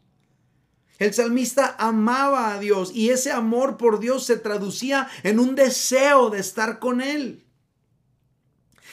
El 0.99 1.13
salmista 1.13 1.75
amaba 1.79 2.53
a 2.53 2.59
Dios 2.59 2.91
y 2.93 3.09
ese 3.09 3.31
amor 3.31 3.77
por 3.77 3.99
Dios 3.99 4.25
se 4.25 4.37
traducía 4.37 5.07
en 5.23 5.39
un 5.39 5.55
deseo 5.55 6.29
de 6.29 6.39
estar 6.39 6.79
con 6.79 6.99
Él. 6.99 7.45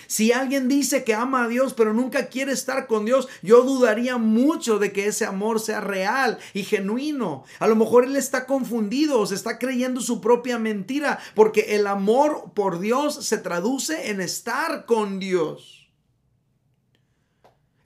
Si 0.06 0.30
alguien 0.30 0.68
dice 0.68 1.02
que 1.02 1.14
ama 1.14 1.44
a 1.44 1.48
Dios 1.48 1.74
pero 1.74 1.92
nunca 1.92 2.26
quiere 2.26 2.52
estar 2.52 2.86
con 2.86 3.04
Dios, 3.04 3.28
yo 3.42 3.62
dudaría 3.62 4.18
mucho 4.18 4.78
de 4.78 4.92
que 4.92 5.08
ese 5.08 5.24
amor 5.24 5.58
sea 5.58 5.80
real 5.80 6.38
y 6.54 6.62
genuino. 6.62 7.44
A 7.58 7.66
lo 7.66 7.74
mejor 7.74 8.04
él 8.04 8.14
está 8.14 8.46
confundido 8.46 9.20
o 9.20 9.26
se 9.26 9.34
está 9.34 9.58
creyendo 9.58 10.00
su 10.00 10.20
propia 10.20 10.58
mentira 10.60 11.18
porque 11.34 11.76
el 11.76 11.88
amor 11.88 12.52
por 12.54 12.78
Dios 12.78 13.26
se 13.26 13.38
traduce 13.38 14.10
en 14.10 14.20
estar 14.20 14.86
con 14.86 15.18
Dios. 15.18 15.75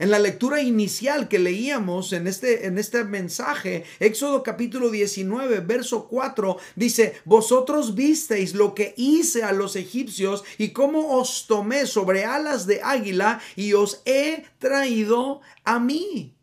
En 0.00 0.10
la 0.10 0.18
lectura 0.18 0.62
inicial 0.62 1.28
que 1.28 1.38
leíamos 1.38 2.14
en 2.14 2.26
este, 2.26 2.66
en 2.66 2.78
este 2.78 3.04
mensaje, 3.04 3.84
Éxodo 3.98 4.42
capítulo 4.42 4.88
19, 4.88 5.60
verso 5.60 6.08
4, 6.08 6.56
dice, 6.74 7.20
vosotros 7.26 7.94
visteis 7.94 8.54
lo 8.54 8.74
que 8.74 8.94
hice 8.96 9.42
a 9.42 9.52
los 9.52 9.76
egipcios 9.76 10.42
y 10.56 10.70
cómo 10.70 11.18
os 11.18 11.46
tomé 11.46 11.84
sobre 11.84 12.24
alas 12.24 12.66
de 12.66 12.80
águila 12.82 13.42
y 13.56 13.74
os 13.74 14.00
he 14.06 14.44
traído 14.58 15.42
a 15.64 15.78
mí. 15.78 16.34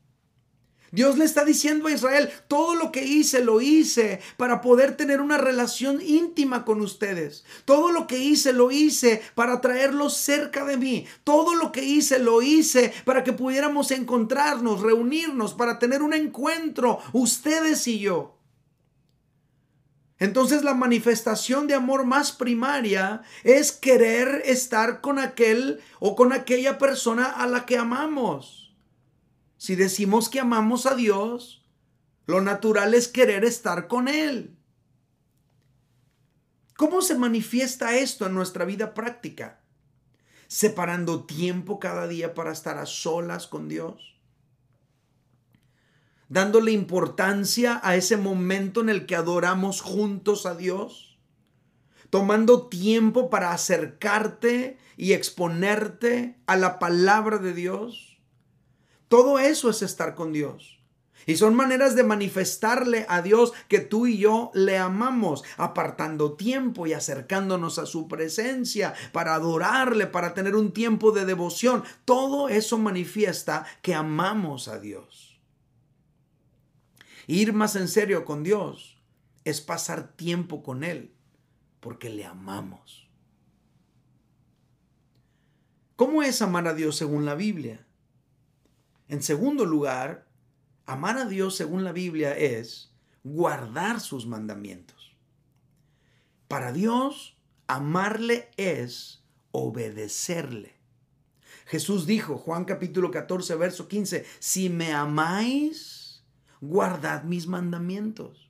Dios 0.91 1.17
le 1.17 1.25
está 1.25 1.43
diciendo 1.43 1.87
a 1.87 1.91
Israel, 1.91 2.29
todo 2.47 2.75
lo 2.75 2.91
que 2.91 3.03
hice 3.03 3.43
lo 3.43 3.59
hice 3.59 4.21
para 4.37 4.61
poder 4.61 4.95
tener 4.95 5.19
una 5.19 5.37
relación 5.37 6.01
íntima 6.01 6.63
con 6.63 6.81
ustedes. 6.81 7.43
Todo 7.65 7.91
lo 7.91 8.07
que 8.07 8.19
hice 8.19 8.53
lo 8.53 8.71
hice 8.71 9.21
para 9.35 9.59
traerlos 9.59 10.15
cerca 10.15 10.63
de 10.63 10.77
mí. 10.77 11.05
Todo 11.23 11.55
lo 11.55 11.71
que 11.71 11.83
hice 11.83 12.19
lo 12.19 12.41
hice 12.41 12.93
para 13.03 13.23
que 13.23 13.33
pudiéramos 13.33 13.91
encontrarnos, 13.91 14.81
reunirnos, 14.81 15.53
para 15.53 15.77
tener 15.77 16.01
un 16.01 16.13
encuentro, 16.13 16.99
ustedes 17.11 17.87
y 17.87 17.99
yo. 17.99 18.37
Entonces 20.19 20.63
la 20.63 20.73
manifestación 20.73 21.67
de 21.67 21.75
amor 21.75 22.05
más 22.05 22.31
primaria 22.31 23.21
es 23.43 23.71
querer 23.71 24.41
estar 24.45 25.01
con 25.01 25.19
aquel 25.19 25.79
o 25.99 26.15
con 26.15 26.33
aquella 26.33 26.77
persona 26.77 27.25
a 27.25 27.45
la 27.45 27.65
que 27.65 27.77
amamos. 27.77 28.66
Si 29.57 29.75
decimos 29.75 30.29
que 30.29 30.39
amamos 30.39 30.85
a 30.85 30.95
Dios, 30.95 31.65
lo 32.25 32.41
natural 32.41 32.93
es 32.93 33.07
querer 33.07 33.43
estar 33.43 33.87
con 33.87 34.07
Él. 34.07 34.55
¿Cómo 36.75 37.01
se 37.01 37.17
manifiesta 37.17 37.97
esto 37.97 38.27
en 38.27 38.35
nuestra 38.35 38.63
vida 38.65 38.93
práctica? 38.93 39.61
Separando 40.47 41.25
tiempo 41.25 41.79
cada 41.79 42.07
día 42.07 42.35
para 42.35 42.51
estar 42.51 42.77
a 42.77 42.85
solas 42.85 43.47
con 43.47 43.67
Dios. 43.67 44.19
Dándole 46.29 46.71
importancia 46.71 47.79
a 47.83 47.95
ese 47.95 48.15
momento 48.15 48.81
en 48.81 48.89
el 48.89 49.07
que 49.07 49.15
adoramos 49.15 49.81
juntos 49.81 50.45
a 50.45 50.53
Dios. 50.53 51.17
Tomando 52.11 52.67
tiempo 52.67 53.31
para 53.31 53.53
acercarte 53.53 54.77
y 54.97 55.13
exponerte 55.13 56.37
a 56.45 56.57
la 56.57 56.77
palabra 56.77 57.39
de 57.39 57.53
Dios 57.53 58.06
todo 59.07 59.39
eso 59.39 59.69
es 59.69 59.81
estar 59.81 60.15
con 60.15 60.33
Dios. 60.33 60.77
Y 61.25 61.35
son 61.35 61.55
maneras 61.55 61.95
de 61.95 62.03
manifestarle 62.03 63.05
a 63.09 63.21
Dios 63.21 63.51
que 63.67 63.79
tú 63.79 64.07
y 64.07 64.17
yo 64.17 64.49
le 64.53 64.77
amamos, 64.77 65.43
apartando 65.57 66.37
tiempo 66.37 66.87
y 66.87 66.93
acercándonos 66.93 67.79
a 67.79 67.85
su 67.85 68.07
presencia 68.07 68.93
para 69.11 69.35
adorarle, 69.35 70.07
para 70.07 70.33
tener 70.33 70.55
un 70.55 70.71
tiempo 70.71 71.11
de 71.11 71.25
devoción. 71.25 71.83
Todo 72.05 72.47
eso 72.47 72.77
manifiesta 72.77 73.65
que 73.81 73.93
amamos 73.93 74.69
a 74.69 74.79
Dios. 74.79 75.41
Ir 77.27 77.51
más 77.51 77.75
en 77.75 77.89
serio 77.89 78.23
con 78.23 78.43
Dios 78.43 79.01
es 79.43 79.59
pasar 79.59 80.13
tiempo 80.15 80.63
con 80.63 80.85
Él, 80.85 81.13
porque 81.81 82.09
le 82.09 82.25
amamos. 82.25 83.09
¿Cómo 85.97 86.21
es 86.21 86.41
amar 86.41 86.67
a 86.67 86.73
Dios 86.73 86.95
según 86.95 87.25
la 87.25 87.35
Biblia? 87.35 87.86
En 89.07 89.23
segundo 89.23 89.65
lugar, 89.65 90.27
amar 90.85 91.17
a 91.17 91.25
Dios 91.25 91.55
según 91.55 91.83
la 91.83 91.91
Biblia 91.91 92.37
es 92.37 92.91
guardar 93.23 93.99
sus 93.99 94.25
mandamientos. 94.25 95.15
Para 96.47 96.71
Dios, 96.71 97.37
amarle 97.67 98.49
es 98.57 99.23
obedecerle. 99.51 100.75
Jesús 101.65 102.05
dijo, 102.05 102.37
Juan 102.37 102.63
capítulo 102.63 103.11
14, 103.11 103.55
verso 103.55 103.87
15, 103.87 104.25
si 104.39 104.69
me 104.69 104.93
amáis, 104.93 106.23
guardad 106.61 107.23
mis 107.23 107.47
mandamientos. 107.47 108.49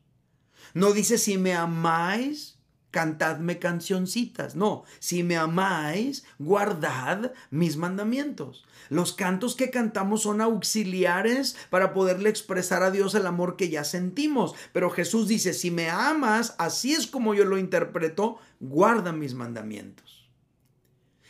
No 0.74 0.92
dice 0.94 1.18
si 1.18 1.38
me 1.38 1.56
amáis, 1.56 2.57
cantadme 2.98 3.60
cancioncitas. 3.60 4.56
No, 4.56 4.84
si 4.98 5.22
me 5.22 5.38
amáis, 5.38 6.26
guardad 6.40 7.32
mis 7.52 7.78
mandamientos. 7.78 8.66
Los 8.90 9.14
cantos 9.14 9.56
que 9.56 9.70
cantamos 9.70 10.24
son 10.24 10.42
auxiliares 10.42 11.56
para 11.70 11.94
poderle 11.94 12.32
expresar 12.32 12.82
a 12.82 12.90
Dios 12.90 13.14
el 13.14 13.28
amor 13.28 13.56
que 13.56 13.70
ya 13.70 13.84
sentimos. 13.84 14.56
Pero 14.74 14.90
Jesús 14.90 15.28
dice, 15.28 15.54
si 15.54 15.70
me 15.70 15.92
amas, 15.92 16.56
así 16.58 16.94
es 16.94 17.06
como 17.06 17.36
yo 17.36 17.46
lo 17.46 17.60
interpreto, 17.60 18.40
guarda 18.60 19.12
mis 19.12 19.36
mandamientos. 19.36 20.17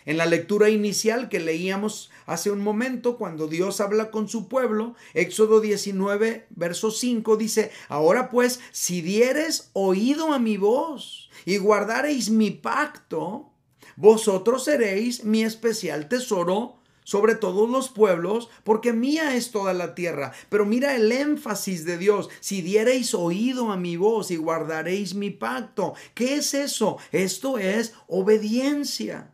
En 0.07 0.15
la 0.15 0.25
lectura 0.25 0.69
inicial 0.69 1.27
que 1.27 1.41
leíamos 1.41 2.11
hace 2.27 2.49
un 2.49 2.61
momento, 2.61 3.17
cuando 3.17 3.49
Dios 3.49 3.81
habla 3.81 4.09
con 4.09 4.29
su 4.29 4.47
pueblo, 4.47 4.95
Éxodo 5.13 5.59
19, 5.59 6.47
verso 6.51 6.91
5 6.91 7.35
dice, 7.35 7.71
ahora 7.89 8.29
pues, 8.29 8.61
si 8.71 9.01
dieres 9.01 9.69
oído 9.73 10.31
a 10.31 10.39
mi 10.39 10.55
voz 10.55 11.29
y 11.43 11.57
guardareis 11.57 12.29
mi 12.29 12.51
pacto, 12.51 13.51
vosotros 13.97 14.63
seréis 14.63 15.25
mi 15.25 15.43
especial 15.43 16.07
tesoro 16.07 16.77
sobre 17.03 17.35
todos 17.35 17.69
los 17.69 17.89
pueblos, 17.89 18.49
porque 18.63 18.93
mía 18.93 19.35
es 19.35 19.51
toda 19.51 19.73
la 19.73 19.93
tierra. 19.93 20.31
Pero 20.47 20.65
mira 20.65 20.95
el 20.95 21.11
énfasis 21.11 21.83
de 21.83 21.97
Dios, 21.97 22.29
si 22.39 22.61
diereis 22.61 23.13
oído 23.13 23.73
a 23.73 23.77
mi 23.77 23.97
voz 23.97 24.31
y 24.31 24.37
guardaréis 24.37 25.15
mi 25.15 25.31
pacto. 25.31 25.95
¿Qué 26.13 26.35
es 26.35 26.53
eso? 26.53 26.97
Esto 27.11 27.57
es 27.57 27.93
obediencia 28.07 29.33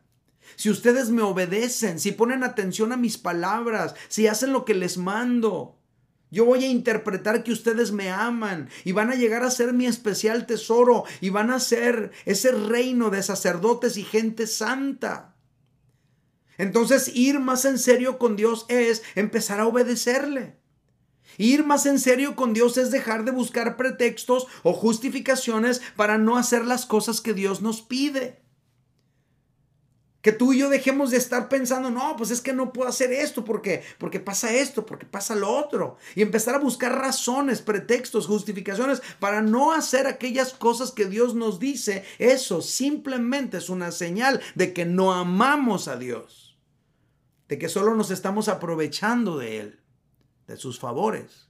si 0.56 0.70
ustedes 0.70 1.10
me 1.10 1.22
obedecen, 1.22 2.00
si 2.00 2.12
ponen 2.12 2.44
atención 2.44 2.92
a 2.92 2.98
mis 2.98 3.18
palabras, 3.18 3.96
si 4.08 4.28
hacen 4.28 4.54
lo 4.54 4.66
que 4.66 4.74
les 4.74 4.98
mando, 4.98 5.78
yo 6.34 6.46
voy 6.46 6.64
a 6.64 6.68
interpretar 6.68 7.44
que 7.44 7.52
ustedes 7.52 7.92
me 7.92 8.10
aman 8.10 8.70
y 8.84 8.92
van 8.92 9.12
a 9.12 9.16
llegar 9.16 9.44
a 9.44 9.52
ser 9.52 9.72
mi 9.72 9.86
especial 9.86 10.48
tesoro 10.48 11.04
y 11.22 11.30
van 11.30 11.52
a 11.52 11.60
ser 11.60 12.12
ese 12.26 12.52
reino 12.52 13.12
de 13.12 13.22
sacerdotes 13.22 13.98
y 13.98 14.04
gente 14.04 14.48
santa. 14.48 15.36
Entonces 16.58 17.12
ir 17.16 17.40
más 17.40 17.66
en 17.66 17.78
serio 17.78 18.18
con 18.18 18.36
Dios 18.36 18.66
es 18.68 19.04
empezar 19.14 19.60
a 19.60 19.68
obedecerle. 19.68 20.58
Ir 21.38 21.64
más 21.66 21.86
en 21.86 22.00
serio 22.00 22.36
con 22.36 22.54
Dios 22.54 22.78
es 22.78 22.92
dejar 22.92 23.26
de 23.26 23.32
buscar 23.32 23.78
pretextos 23.78 24.48
o 24.64 24.74
justificaciones 24.74 25.82
para 25.96 26.18
no 26.18 26.38
hacer 26.38 26.66
las 26.66 26.86
cosas 26.86 27.22
que 27.22 27.34
Dios 27.34 27.62
nos 27.62 27.82
pide. 27.82 28.43
Que 30.24 30.32
tú 30.32 30.54
y 30.54 30.60
yo 30.60 30.70
dejemos 30.70 31.12
de 31.12 31.18
estar 31.18 31.50
pensando, 31.50 31.92
no, 31.92 32.16
pues 32.16 32.32
es 32.32 32.40
que 32.40 32.54
no 32.54 32.72
puedo 32.72 32.88
hacer 32.88 33.12
esto 33.12 33.44
porque, 33.44 33.84
porque 33.98 34.22
pasa 34.22 34.54
esto, 34.54 34.86
porque 34.86 35.06
pasa 35.06 35.36
lo 35.36 35.54
otro. 35.54 35.98
Y 36.16 36.22
empezar 36.22 36.56
a 36.56 36.60
buscar 36.60 36.98
razones, 36.98 37.62
pretextos, 37.62 38.26
justificaciones 38.26 39.02
para 39.20 39.42
no 39.42 39.74
hacer 39.74 40.08
aquellas 40.08 40.54
cosas 40.54 40.92
que 40.92 41.08
Dios 41.08 41.36
nos 41.36 41.60
dice. 41.60 42.06
Eso 42.20 42.62
simplemente 42.62 43.58
es 43.58 43.70
una 43.70 43.92
señal 43.92 44.40
de 44.56 44.72
que 44.72 44.86
no 44.86 45.12
amamos 45.12 45.90
a 45.90 45.98
Dios. 45.98 46.58
De 47.50 47.60
que 47.60 47.68
solo 47.68 47.94
nos 47.94 48.10
estamos 48.10 48.48
aprovechando 48.48 49.38
de 49.38 49.60
Él, 49.60 49.82
de 50.48 50.56
sus 50.56 50.80
favores, 50.80 51.50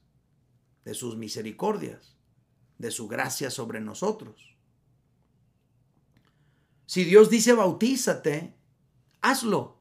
de 0.83 0.95
sus 0.95 1.15
misericordias, 1.15 2.17
de 2.79 2.89
su 2.89 3.07
gracia 3.07 3.51
sobre 3.51 3.81
nosotros. 3.81 4.57
Si 6.87 7.03
Dios 7.03 7.29
dice 7.29 7.53
bautízate, 7.53 8.55
hazlo. 9.23 9.79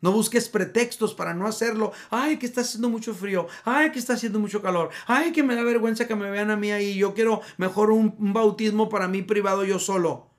No 0.00 0.12
busques 0.12 0.48
pretextos 0.48 1.14
para 1.14 1.34
no 1.34 1.46
hacerlo. 1.46 1.92
Ay, 2.10 2.38
que 2.38 2.46
está 2.46 2.60
haciendo 2.60 2.88
mucho 2.88 3.14
frío. 3.14 3.46
Ay, 3.64 3.90
que 3.90 3.98
está 3.98 4.14
haciendo 4.14 4.38
mucho 4.38 4.62
calor. 4.62 4.90
Ay, 5.06 5.32
que 5.32 5.42
me 5.42 5.56
da 5.56 5.62
vergüenza 5.62 6.06
que 6.06 6.14
me 6.14 6.30
vean 6.30 6.50
a 6.50 6.56
mí 6.56 6.70
ahí. 6.70 6.94
Yo 6.96 7.14
quiero 7.14 7.40
mejor 7.56 7.90
un, 7.90 8.14
bautismo 8.32 8.88
para 8.88 9.08
mí 9.08 9.22
privado 9.22 9.64
yo 9.64 9.78
solo. 9.78 10.30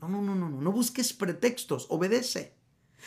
No, 0.00 0.08
no, 0.08 0.22
no, 0.22 0.34
no, 0.34 0.48
no. 0.48 0.60
No 0.60 0.72
busques 0.72 1.12
pretextos. 1.12 1.86
Obedece. 1.90 2.54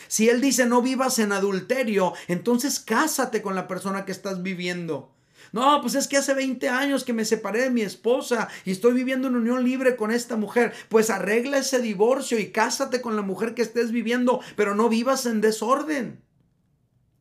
Si 0.06 0.28
Él 0.28 0.40
dice 0.40 0.66
no 0.66 0.82
vivas 0.82 1.18
en 1.18 1.32
adulterio, 1.32 2.12
entonces 2.28 2.80
cásate 2.80 3.42
con 3.42 3.54
la 3.54 3.66
persona 3.66 4.04
que 4.04 4.12
estás 4.12 4.42
viviendo. 4.42 5.14
No, 5.52 5.80
pues 5.80 5.94
es 5.96 6.06
que 6.06 6.16
hace 6.16 6.34
20 6.34 6.68
años 6.68 7.04
que 7.04 7.12
me 7.12 7.24
separé 7.24 7.62
de 7.62 7.70
mi 7.70 7.82
esposa 7.82 8.48
y 8.64 8.70
estoy 8.70 8.92
viviendo 8.92 9.28
en 9.28 9.36
unión 9.36 9.64
libre 9.64 9.96
con 9.96 10.10
esta 10.10 10.36
mujer. 10.36 10.72
Pues 10.88 11.10
arregla 11.10 11.58
ese 11.58 11.80
divorcio 11.80 12.38
y 12.38 12.52
cásate 12.52 13.00
con 13.00 13.16
la 13.16 13.22
mujer 13.22 13.54
que 13.54 13.62
estés 13.62 13.90
viviendo, 13.90 14.40
pero 14.56 14.74
no 14.74 14.88
vivas 14.88 15.26
en 15.26 15.40
desorden. 15.40 16.22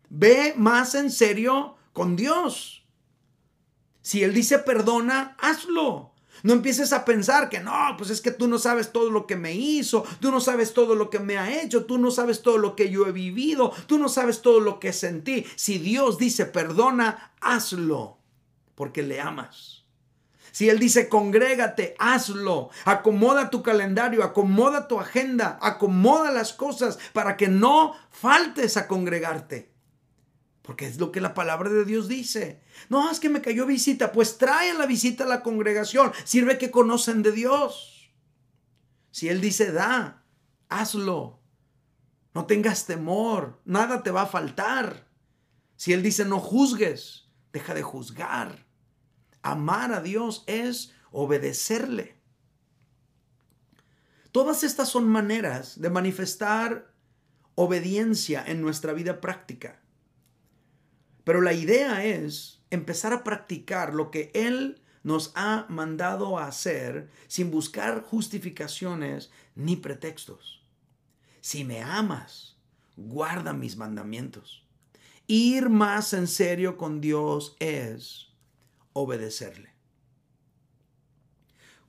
Ve 0.09 0.53
más 0.55 0.95
en 0.95 1.11
serio 1.11 1.75
con 1.93 2.15
Dios. 2.15 2.85
Si 4.01 4.23
Él 4.23 4.33
dice 4.33 4.59
perdona, 4.59 5.35
hazlo. 5.39 6.13
No 6.41 6.53
empieces 6.53 6.93
a 6.93 7.03
pensar 7.03 7.49
que 7.49 7.59
no, 7.59 7.73
pues 7.97 8.11
es 8.11 8.21
que 8.21 8.31
tú 8.31 8.47
no 8.47 8.59
sabes 8.59 8.93
todo 8.93 9.09
lo 9.09 9.27
que 9.27 9.35
me 9.35 9.55
hizo, 9.55 10.05
tú 10.21 10.31
no 10.31 10.39
sabes 10.39 10.73
todo 10.73 10.95
lo 10.95 11.09
que 11.09 11.19
me 11.19 11.37
ha 11.37 11.61
hecho, 11.61 11.83
tú 11.83 11.97
no 11.97 12.11
sabes 12.11 12.41
todo 12.41 12.57
lo 12.57 12.77
que 12.77 12.89
yo 12.89 13.07
he 13.07 13.11
vivido, 13.11 13.73
tú 13.87 13.97
no 13.97 14.07
sabes 14.07 14.41
todo 14.41 14.61
lo 14.61 14.79
que 14.79 14.93
sentí. 14.93 15.45
Si 15.57 15.79
Dios 15.79 16.17
dice 16.17 16.45
perdona, 16.45 17.33
hazlo 17.41 18.18
porque 18.79 19.03
le 19.03 19.19
amas. 19.19 19.83
Si 20.53 20.69
Él 20.69 20.79
dice, 20.79 21.09
congrégate, 21.09 21.95
hazlo, 21.99 22.69
acomoda 22.85 23.49
tu 23.49 23.61
calendario, 23.61 24.23
acomoda 24.23 24.87
tu 24.87 25.01
agenda, 25.01 25.59
acomoda 25.61 26.31
las 26.31 26.53
cosas 26.53 26.97
para 27.11 27.35
que 27.35 27.49
no 27.49 27.93
faltes 28.09 28.77
a 28.77 28.87
congregarte. 28.87 29.73
Porque 30.61 30.85
es 30.85 30.97
lo 30.97 31.11
que 31.11 31.19
la 31.19 31.33
palabra 31.33 31.69
de 31.69 31.83
Dios 31.83 32.07
dice. 32.07 32.61
No, 32.87 33.11
es 33.11 33.19
que 33.19 33.27
me 33.27 33.41
cayó 33.41 33.65
visita, 33.65 34.13
pues 34.13 34.37
trae 34.37 34.73
la 34.73 34.85
visita 34.85 35.25
a 35.25 35.27
la 35.27 35.43
congregación, 35.43 36.13
sirve 36.23 36.57
que 36.57 36.71
conocen 36.71 37.21
de 37.21 37.33
Dios. 37.33 38.13
Si 39.11 39.27
Él 39.27 39.41
dice, 39.41 39.73
da, 39.73 40.23
hazlo. 40.69 41.41
No 42.33 42.45
tengas 42.45 42.85
temor, 42.85 43.59
nada 43.65 44.03
te 44.03 44.11
va 44.11 44.21
a 44.21 44.27
faltar. 44.27 45.05
Si 45.75 45.91
Él 45.91 46.01
dice, 46.01 46.23
no 46.23 46.39
juzgues, 46.39 47.29
deja 47.51 47.73
de 47.73 47.83
juzgar. 47.83 48.68
Amar 49.41 49.93
a 49.93 50.01
Dios 50.01 50.43
es 50.47 50.93
obedecerle. 51.11 52.15
Todas 54.31 54.63
estas 54.63 54.89
son 54.89 55.07
maneras 55.07 55.81
de 55.81 55.89
manifestar 55.89 56.93
obediencia 57.55 58.43
en 58.45 58.61
nuestra 58.61 58.93
vida 58.93 59.21
práctica. 59.21 59.81
Pero 61.23 61.41
la 61.41 61.53
idea 61.53 62.05
es 62.05 62.61
empezar 62.69 63.11
a 63.13 63.23
practicar 63.23 63.93
lo 63.93 64.11
que 64.11 64.31
Él 64.33 64.81
nos 65.03 65.31
ha 65.35 65.65
mandado 65.69 66.37
a 66.37 66.47
hacer 66.47 67.09
sin 67.27 67.51
buscar 67.51 68.03
justificaciones 68.03 69.31
ni 69.55 69.75
pretextos. 69.75 70.63
Si 71.41 71.63
me 71.63 71.81
amas, 71.81 72.57
guarda 72.95 73.53
mis 73.53 73.77
mandamientos. 73.77 74.65
Ir 75.27 75.69
más 75.69 76.13
en 76.13 76.27
serio 76.27 76.77
con 76.77 77.01
Dios 77.01 77.55
es 77.59 78.28
obedecerle. 78.93 79.73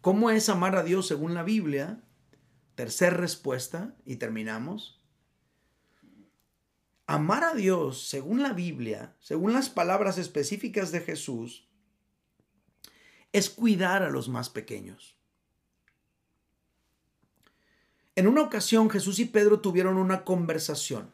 ¿Cómo 0.01 0.31
es 0.31 0.49
amar 0.49 0.77
a 0.77 0.83
Dios 0.83 1.07
según 1.07 1.35
la 1.35 1.43
Biblia? 1.43 2.03
Tercer 2.75 3.19
respuesta, 3.19 3.95
y 4.07 4.17
terminamos. 4.17 5.01
Amar 7.07 7.45
a 7.45 7.55
Dios 7.55 8.07
según 8.09 8.43
la 8.43 8.53
Biblia, 8.53 9.15
según 9.21 9.53
las 9.53 9.69
palabras 9.69 10.17
específicas 10.17 10.91
de 10.93 11.01
Jesús, 11.01 11.69
es 13.33 13.51
cuidar 13.51 14.03
a 14.03 14.11
los 14.11 14.29
más 14.29 14.49
pequeños. 14.49 15.17
En 18.17 18.27
una 18.27 18.43
ocasión 18.43 18.91
Jesús 18.91 19.19
y 19.19 19.25
Pedro 19.25 19.61
tuvieron 19.61 19.97
una 19.97 20.25
conversación. 20.25 21.13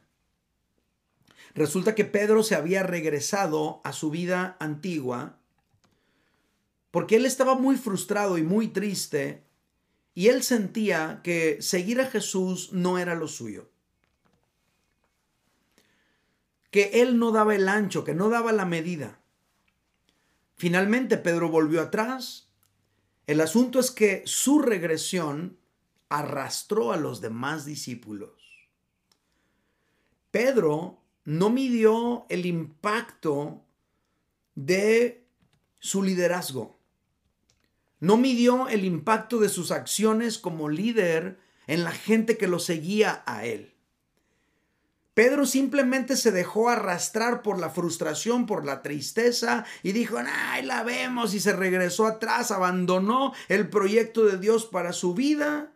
Resulta 1.54 1.94
que 1.94 2.04
Pedro 2.04 2.42
se 2.42 2.54
había 2.54 2.82
regresado 2.82 3.80
a 3.84 3.92
su 3.92 4.10
vida 4.10 4.56
antigua 4.60 5.35
porque 6.96 7.16
él 7.16 7.26
estaba 7.26 7.56
muy 7.56 7.76
frustrado 7.76 8.38
y 8.38 8.42
muy 8.42 8.68
triste 8.68 9.44
y 10.14 10.28
él 10.28 10.42
sentía 10.42 11.20
que 11.22 11.60
seguir 11.60 12.00
a 12.00 12.06
Jesús 12.06 12.72
no 12.72 12.96
era 12.96 13.14
lo 13.14 13.28
suyo. 13.28 13.68
Que 16.70 17.02
él 17.02 17.18
no 17.18 17.32
daba 17.32 17.54
el 17.54 17.68
ancho, 17.68 18.02
que 18.02 18.14
no 18.14 18.30
daba 18.30 18.50
la 18.52 18.64
medida. 18.64 19.20
Finalmente 20.56 21.18
Pedro 21.18 21.50
volvió 21.50 21.82
atrás. 21.82 22.48
El 23.26 23.42
asunto 23.42 23.78
es 23.78 23.90
que 23.90 24.22
su 24.24 24.60
regresión 24.60 25.58
arrastró 26.08 26.92
a 26.92 26.96
los 26.96 27.20
demás 27.20 27.66
discípulos. 27.66 28.70
Pedro 30.30 31.02
no 31.26 31.50
midió 31.50 32.24
el 32.30 32.46
impacto 32.46 33.66
de 34.54 35.26
su 35.78 36.02
liderazgo 36.02 36.75
no 38.00 38.16
midió 38.16 38.68
el 38.68 38.84
impacto 38.84 39.38
de 39.38 39.48
sus 39.48 39.70
acciones 39.70 40.38
como 40.38 40.68
líder 40.68 41.38
en 41.66 41.84
la 41.84 41.92
gente 41.92 42.36
que 42.36 42.46
lo 42.46 42.58
seguía 42.58 43.22
a 43.26 43.44
él. 43.44 43.76
Pedro 45.14 45.46
simplemente 45.46 46.14
se 46.14 46.30
dejó 46.30 46.68
arrastrar 46.68 47.40
por 47.40 47.58
la 47.58 47.70
frustración, 47.70 48.44
por 48.44 48.66
la 48.66 48.82
tristeza 48.82 49.64
y 49.82 49.92
dijo, 49.92 50.18
ay, 50.18 50.62
la 50.62 50.82
vemos 50.82 51.32
y 51.32 51.40
se 51.40 51.54
regresó 51.54 52.04
atrás, 52.04 52.50
abandonó 52.50 53.32
el 53.48 53.70
proyecto 53.70 54.26
de 54.26 54.36
Dios 54.36 54.66
para 54.66 54.92
su 54.92 55.14
vida 55.14 55.72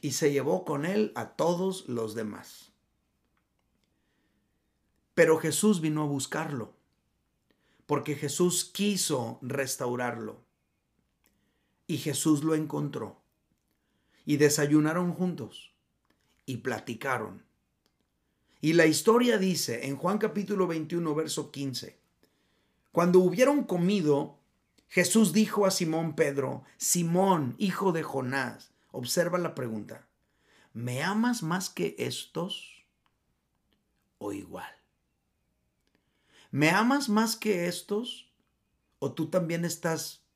y 0.00 0.12
se 0.12 0.30
llevó 0.30 0.64
con 0.64 0.86
él 0.86 1.10
a 1.16 1.30
todos 1.30 1.88
los 1.88 2.14
demás. 2.14 2.70
Pero 5.14 5.38
Jesús 5.38 5.80
vino 5.80 6.02
a 6.02 6.06
buscarlo, 6.06 6.76
porque 7.86 8.14
Jesús 8.14 8.64
quiso 8.64 9.40
restaurarlo. 9.42 10.47
Y 11.88 11.96
Jesús 11.98 12.44
lo 12.44 12.54
encontró. 12.54 13.20
Y 14.24 14.36
desayunaron 14.36 15.12
juntos 15.12 15.72
y 16.46 16.58
platicaron. 16.58 17.42
Y 18.60 18.74
la 18.74 18.86
historia 18.86 19.38
dice 19.38 19.86
en 19.86 19.96
Juan 19.96 20.18
capítulo 20.18 20.66
21, 20.66 21.14
verso 21.14 21.50
15, 21.50 21.98
cuando 22.92 23.20
hubieron 23.20 23.64
comido, 23.64 24.38
Jesús 24.88 25.32
dijo 25.32 25.64
a 25.64 25.70
Simón 25.70 26.14
Pedro, 26.14 26.64
Simón, 26.76 27.54
hijo 27.58 27.92
de 27.92 28.02
Jonás, 28.02 28.72
observa 28.90 29.38
la 29.38 29.54
pregunta, 29.54 30.08
¿me 30.72 31.02
amas 31.02 31.42
más 31.42 31.70
que 31.70 31.94
estos 31.98 32.84
o 34.18 34.32
igual? 34.32 34.74
¿Me 36.50 36.70
amas 36.70 37.08
más 37.08 37.36
que 37.36 37.66
estos 37.66 38.30
o 38.98 39.12
tú 39.12 39.28
también 39.28 39.64
estás 39.64 40.27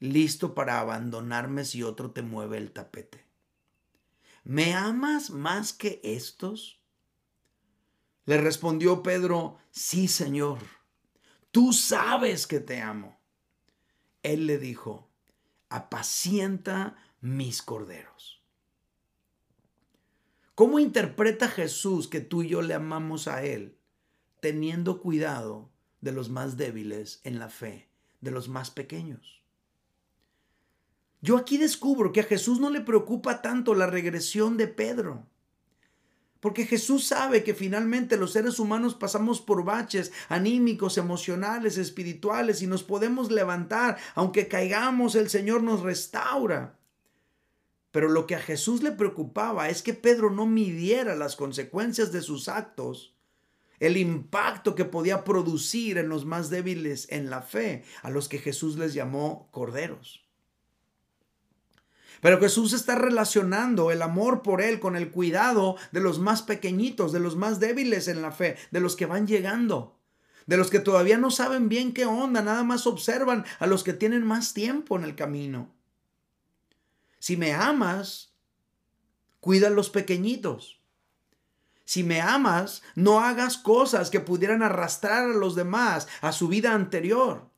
listo 0.00 0.54
para 0.54 0.80
abandonarme 0.80 1.64
si 1.64 1.82
otro 1.82 2.10
te 2.10 2.22
mueve 2.22 2.58
el 2.58 2.72
tapete? 2.72 3.24
¿Me 4.44 4.74
amas 4.74 5.30
más 5.30 5.72
que 5.72 6.00
estos? 6.04 6.80
Le 8.26 8.38
respondió 8.38 9.02
Pedro, 9.02 9.58
sí, 9.70 10.08
Señor, 10.08 10.58
tú 11.50 11.72
sabes 11.72 12.46
que 12.46 12.60
te 12.60 12.80
amo. 12.80 13.18
Él 14.22 14.46
le 14.46 14.58
dijo, 14.58 15.10
apacienta 15.68 16.96
mis 17.20 17.62
corderos. 17.62 18.42
¿Cómo 20.54 20.78
interpreta 20.78 21.48
Jesús 21.48 22.06
que 22.06 22.20
tú 22.20 22.42
y 22.42 22.48
yo 22.48 22.62
le 22.62 22.74
amamos 22.74 23.28
a 23.28 23.42
Él, 23.42 23.76
teniendo 24.40 25.00
cuidado 25.00 25.70
de 26.00 26.12
los 26.12 26.28
más 26.28 26.56
débiles 26.56 27.20
en 27.24 27.38
la 27.38 27.48
fe, 27.48 27.88
de 28.20 28.30
los 28.30 28.48
más 28.48 28.70
pequeños? 28.70 29.43
Yo 31.24 31.38
aquí 31.38 31.56
descubro 31.56 32.12
que 32.12 32.20
a 32.20 32.24
Jesús 32.24 32.60
no 32.60 32.68
le 32.68 32.82
preocupa 32.82 33.40
tanto 33.40 33.74
la 33.74 33.86
regresión 33.86 34.58
de 34.58 34.68
Pedro. 34.68 35.24
Porque 36.38 36.66
Jesús 36.66 37.06
sabe 37.06 37.42
que 37.42 37.54
finalmente 37.54 38.18
los 38.18 38.32
seres 38.32 38.58
humanos 38.58 38.94
pasamos 38.94 39.40
por 39.40 39.64
baches 39.64 40.12
anímicos, 40.28 40.98
emocionales, 40.98 41.78
espirituales 41.78 42.60
y 42.60 42.66
nos 42.66 42.82
podemos 42.82 43.30
levantar. 43.30 43.96
Aunque 44.14 44.48
caigamos, 44.48 45.14
el 45.14 45.30
Señor 45.30 45.62
nos 45.62 45.80
restaura. 45.80 46.78
Pero 47.90 48.10
lo 48.10 48.26
que 48.26 48.34
a 48.34 48.40
Jesús 48.40 48.82
le 48.82 48.92
preocupaba 48.92 49.70
es 49.70 49.82
que 49.82 49.94
Pedro 49.94 50.28
no 50.28 50.44
midiera 50.44 51.16
las 51.16 51.36
consecuencias 51.36 52.12
de 52.12 52.20
sus 52.20 52.48
actos, 52.48 53.16
el 53.80 53.96
impacto 53.96 54.74
que 54.74 54.84
podía 54.84 55.24
producir 55.24 55.96
en 55.96 56.10
los 56.10 56.26
más 56.26 56.50
débiles 56.50 57.06
en 57.08 57.30
la 57.30 57.40
fe, 57.40 57.82
a 58.02 58.10
los 58.10 58.28
que 58.28 58.40
Jesús 58.40 58.76
les 58.76 58.92
llamó 58.92 59.48
corderos. 59.52 60.23
Pero 62.24 62.40
Jesús 62.40 62.72
está 62.72 62.94
relacionando 62.94 63.90
el 63.90 64.00
amor 64.00 64.40
por 64.40 64.62
Él 64.62 64.80
con 64.80 64.96
el 64.96 65.10
cuidado 65.10 65.76
de 65.92 66.00
los 66.00 66.18
más 66.18 66.40
pequeñitos, 66.40 67.12
de 67.12 67.20
los 67.20 67.36
más 67.36 67.60
débiles 67.60 68.08
en 68.08 68.22
la 68.22 68.32
fe, 68.32 68.56
de 68.70 68.80
los 68.80 68.96
que 68.96 69.04
van 69.04 69.26
llegando, 69.26 69.98
de 70.46 70.56
los 70.56 70.70
que 70.70 70.80
todavía 70.80 71.18
no 71.18 71.30
saben 71.30 71.68
bien 71.68 71.92
qué 71.92 72.06
onda, 72.06 72.40
nada 72.40 72.64
más 72.64 72.86
observan 72.86 73.44
a 73.58 73.66
los 73.66 73.84
que 73.84 73.92
tienen 73.92 74.24
más 74.24 74.54
tiempo 74.54 74.96
en 74.96 75.04
el 75.04 75.16
camino. 75.16 75.74
Si 77.18 77.36
me 77.36 77.52
amas, 77.52 78.32
cuida 79.40 79.66
a 79.66 79.70
los 79.70 79.90
pequeñitos. 79.90 80.80
Si 81.84 82.04
me 82.04 82.22
amas, 82.22 82.82
no 82.94 83.20
hagas 83.20 83.58
cosas 83.58 84.08
que 84.08 84.20
pudieran 84.20 84.62
arrastrar 84.62 85.24
a 85.24 85.34
los 85.34 85.56
demás 85.56 86.08
a 86.22 86.32
su 86.32 86.48
vida 86.48 86.72
anterior. 86.72 87.50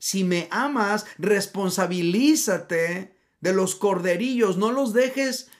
Si 0.00 0.24
me 0.24 0.48
amas, 0.50 1.06
responsabilízate 1.16 3.13
de 3.44 3.52
los 3.52 3.74
corderillos, 3.74 4.56
no 4.56 4.72
los 4.72 4.94
dejes 4.94 5.50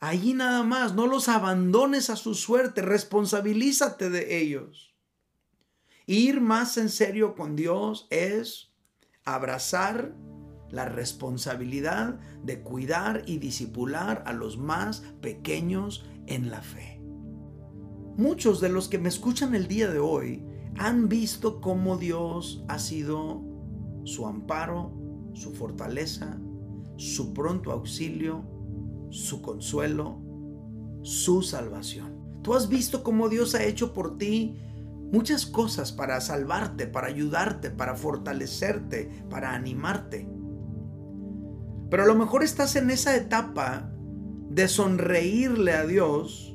allí 0.00 0.34
nada 0.34 0.62
más, 0.62 0.94
no 0.94 1.06
los 1.06 1.30
abandones 1.30 2.10
a 2.10 2.16
su 2.16 2.34
suerte, 2.34 2.82
responsabilízate 2.82 4.10
de 4.10 4.38
ellos. 4.38 4.94
Ir 6.04 6.42
más 6.42 6.76
en 6.76 6.90
serio 6.90 7.34
con 7.34 7.56
Dios 7.56 8.06
es 8.10 8.74
abrazar 9.24 10.14
la 10.68 10.84
responsabilidad 10.84 12.20
de 12.44 12.60
cuidar 12.60 13.22
y 13.24 13.38
disipular 13.38 14.22
a 14.26 14.34
los 14.34 14.58
más 14.58 15.02
pequeños 15.22 16.04
en 16.26 16.50
la 16.50 16.60
fe. 16.60 17.00
Muchos 18.18 18.60
de 18.60 18.68
los 18.68 18.88
que 18.88 18.98
me 18.98 19.08
escuchan 19.08 19.54
el 19.54 19.68
día 19.68 19.90
de 19.90 20.00
hoy 20.00 20.44
han 20.76 21.08
visto 21.08 21.62
cómo 21.62 21.96
Dios 21.96 22.62
ha 22.68 22.78
sido 22.78 23.42
su 24.04 24.26
amparo, 24.26 24.92
su 25.32 25.54
fortaleza, 25.54 26.38
su 27.00 27.32
pronto 27.32 27.72
auxilio, 27.72 28.44
su 29.08 29.40
consuelo, 29.40 30.20
su 31.02 31.40
salvación. 31.40 32.20
Tú 32.42 32.52
has 32.52 32.68
visto 32.68 33.02
cómo 33.02 33.30
Dios 33.30 33.54
ha 33.54 33.64
hecho 33.64 33.94
por 33.94 34.18
ti 34.18 34.58
muchas 35.10 35.46
cosas 35.46 35.92
para 35.92 36.20
salvarte, 36.20 36.86
para 36.86 37.06
ayudarte, 37.06 37.70
para 37.70 37.96
fortalecerte, 37.96 39.24
para 39.30 39.54
animarte. 39.54 40.28
Pero 41.88 42.02
a 42.02 42.06
lo 42.06 42.14
mejor 42.16 42.44
estás 42.44 42.76
en 42.76 42.90
esa 42.90 43.16
etapa 43.16 43.90
de 44.50 44.68
sonreírle 44.68 45.72
a 45.72 45.86
Dios, 45.86 46.54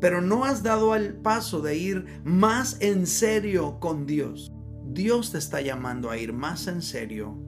pero 0.00 0.20
no 0.20 0.44
has 0.44 0.64
dado 0.64 0.96
el 0.96 1.14
paso 1.14 1.60
de 1.60 1.76
ir 1.76 2.06
más 2.24 2.78
en 2.80 3.06
serio 3.06 3.78
con 3.78 4.04
Dios. 4.04 4.52
Dios 4.84 5.30
te 5.30 5.38
está 5.38 5.60
llamando 5.60 6.10
a 6.10 6.18
ir 6.18 6.32
más 6.32 6.66
en 6.66 6.82
serio. 6.82 7.45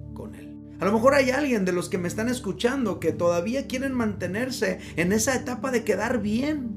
A 0.80 0.84
lo 0.84 0.92
mejor 0.92 1.14
hay 1.14 1.30
alguien 1.30 1.64
de 1.64 1.72
los 1.72 1.88
que 1.88 1.98
me 1.98 2.06
están 2.06 2.28
escuchando 2.28 3.00
que 3.00 3.12
todavía 3.12 3.66
quieren 3.66 3.92
mantenerse 3.94 4.78
en 4.96 5.12
esa 5.12 5.34
etapa 5.34 5.72
de 5.72 5.82
quedar 5.82 6.20
bien. 6.20 6.76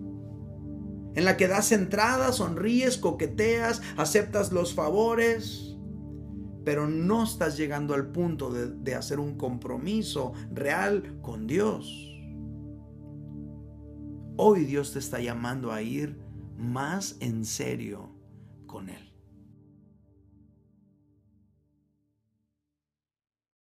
En 1.14 1.26
la 1.26 1.38
que 1.38 1.48
das 1.48 1.72
entrada, 1.72 2.32
sonríes, 2.32 2.98
coqueteas, 2.98 3.82
aceptas 3.98 4.52
los 4.52 4.74
favores, 4.74 5.78
pero 6.64 6.88
no 6.88 7.24
estás 7.24 7.58
llegando 7.58 7.94
al 7.94 8.12
punto 8.12 8.52
de, 8.52 8.68
de 8.72 8.96
hacer 8.96 9.20
un 9.20 9.38
compromiso 9.38 10.34
real 10.52 11.20
con 11.22 11.46
Dios. 11.46 12.08
Hoy 14.38 14.66
Dios 14.66 14.94
te 14.94 15.00
está 15.00 15.20
llamando 15.20 15.72
a 15.72 15.84
ir 15.84 16.18
más 16.58 17.18
en 17.20 17.46
serio 17.46 18.16
con 18.66 18.90
Él. 18.90 19.11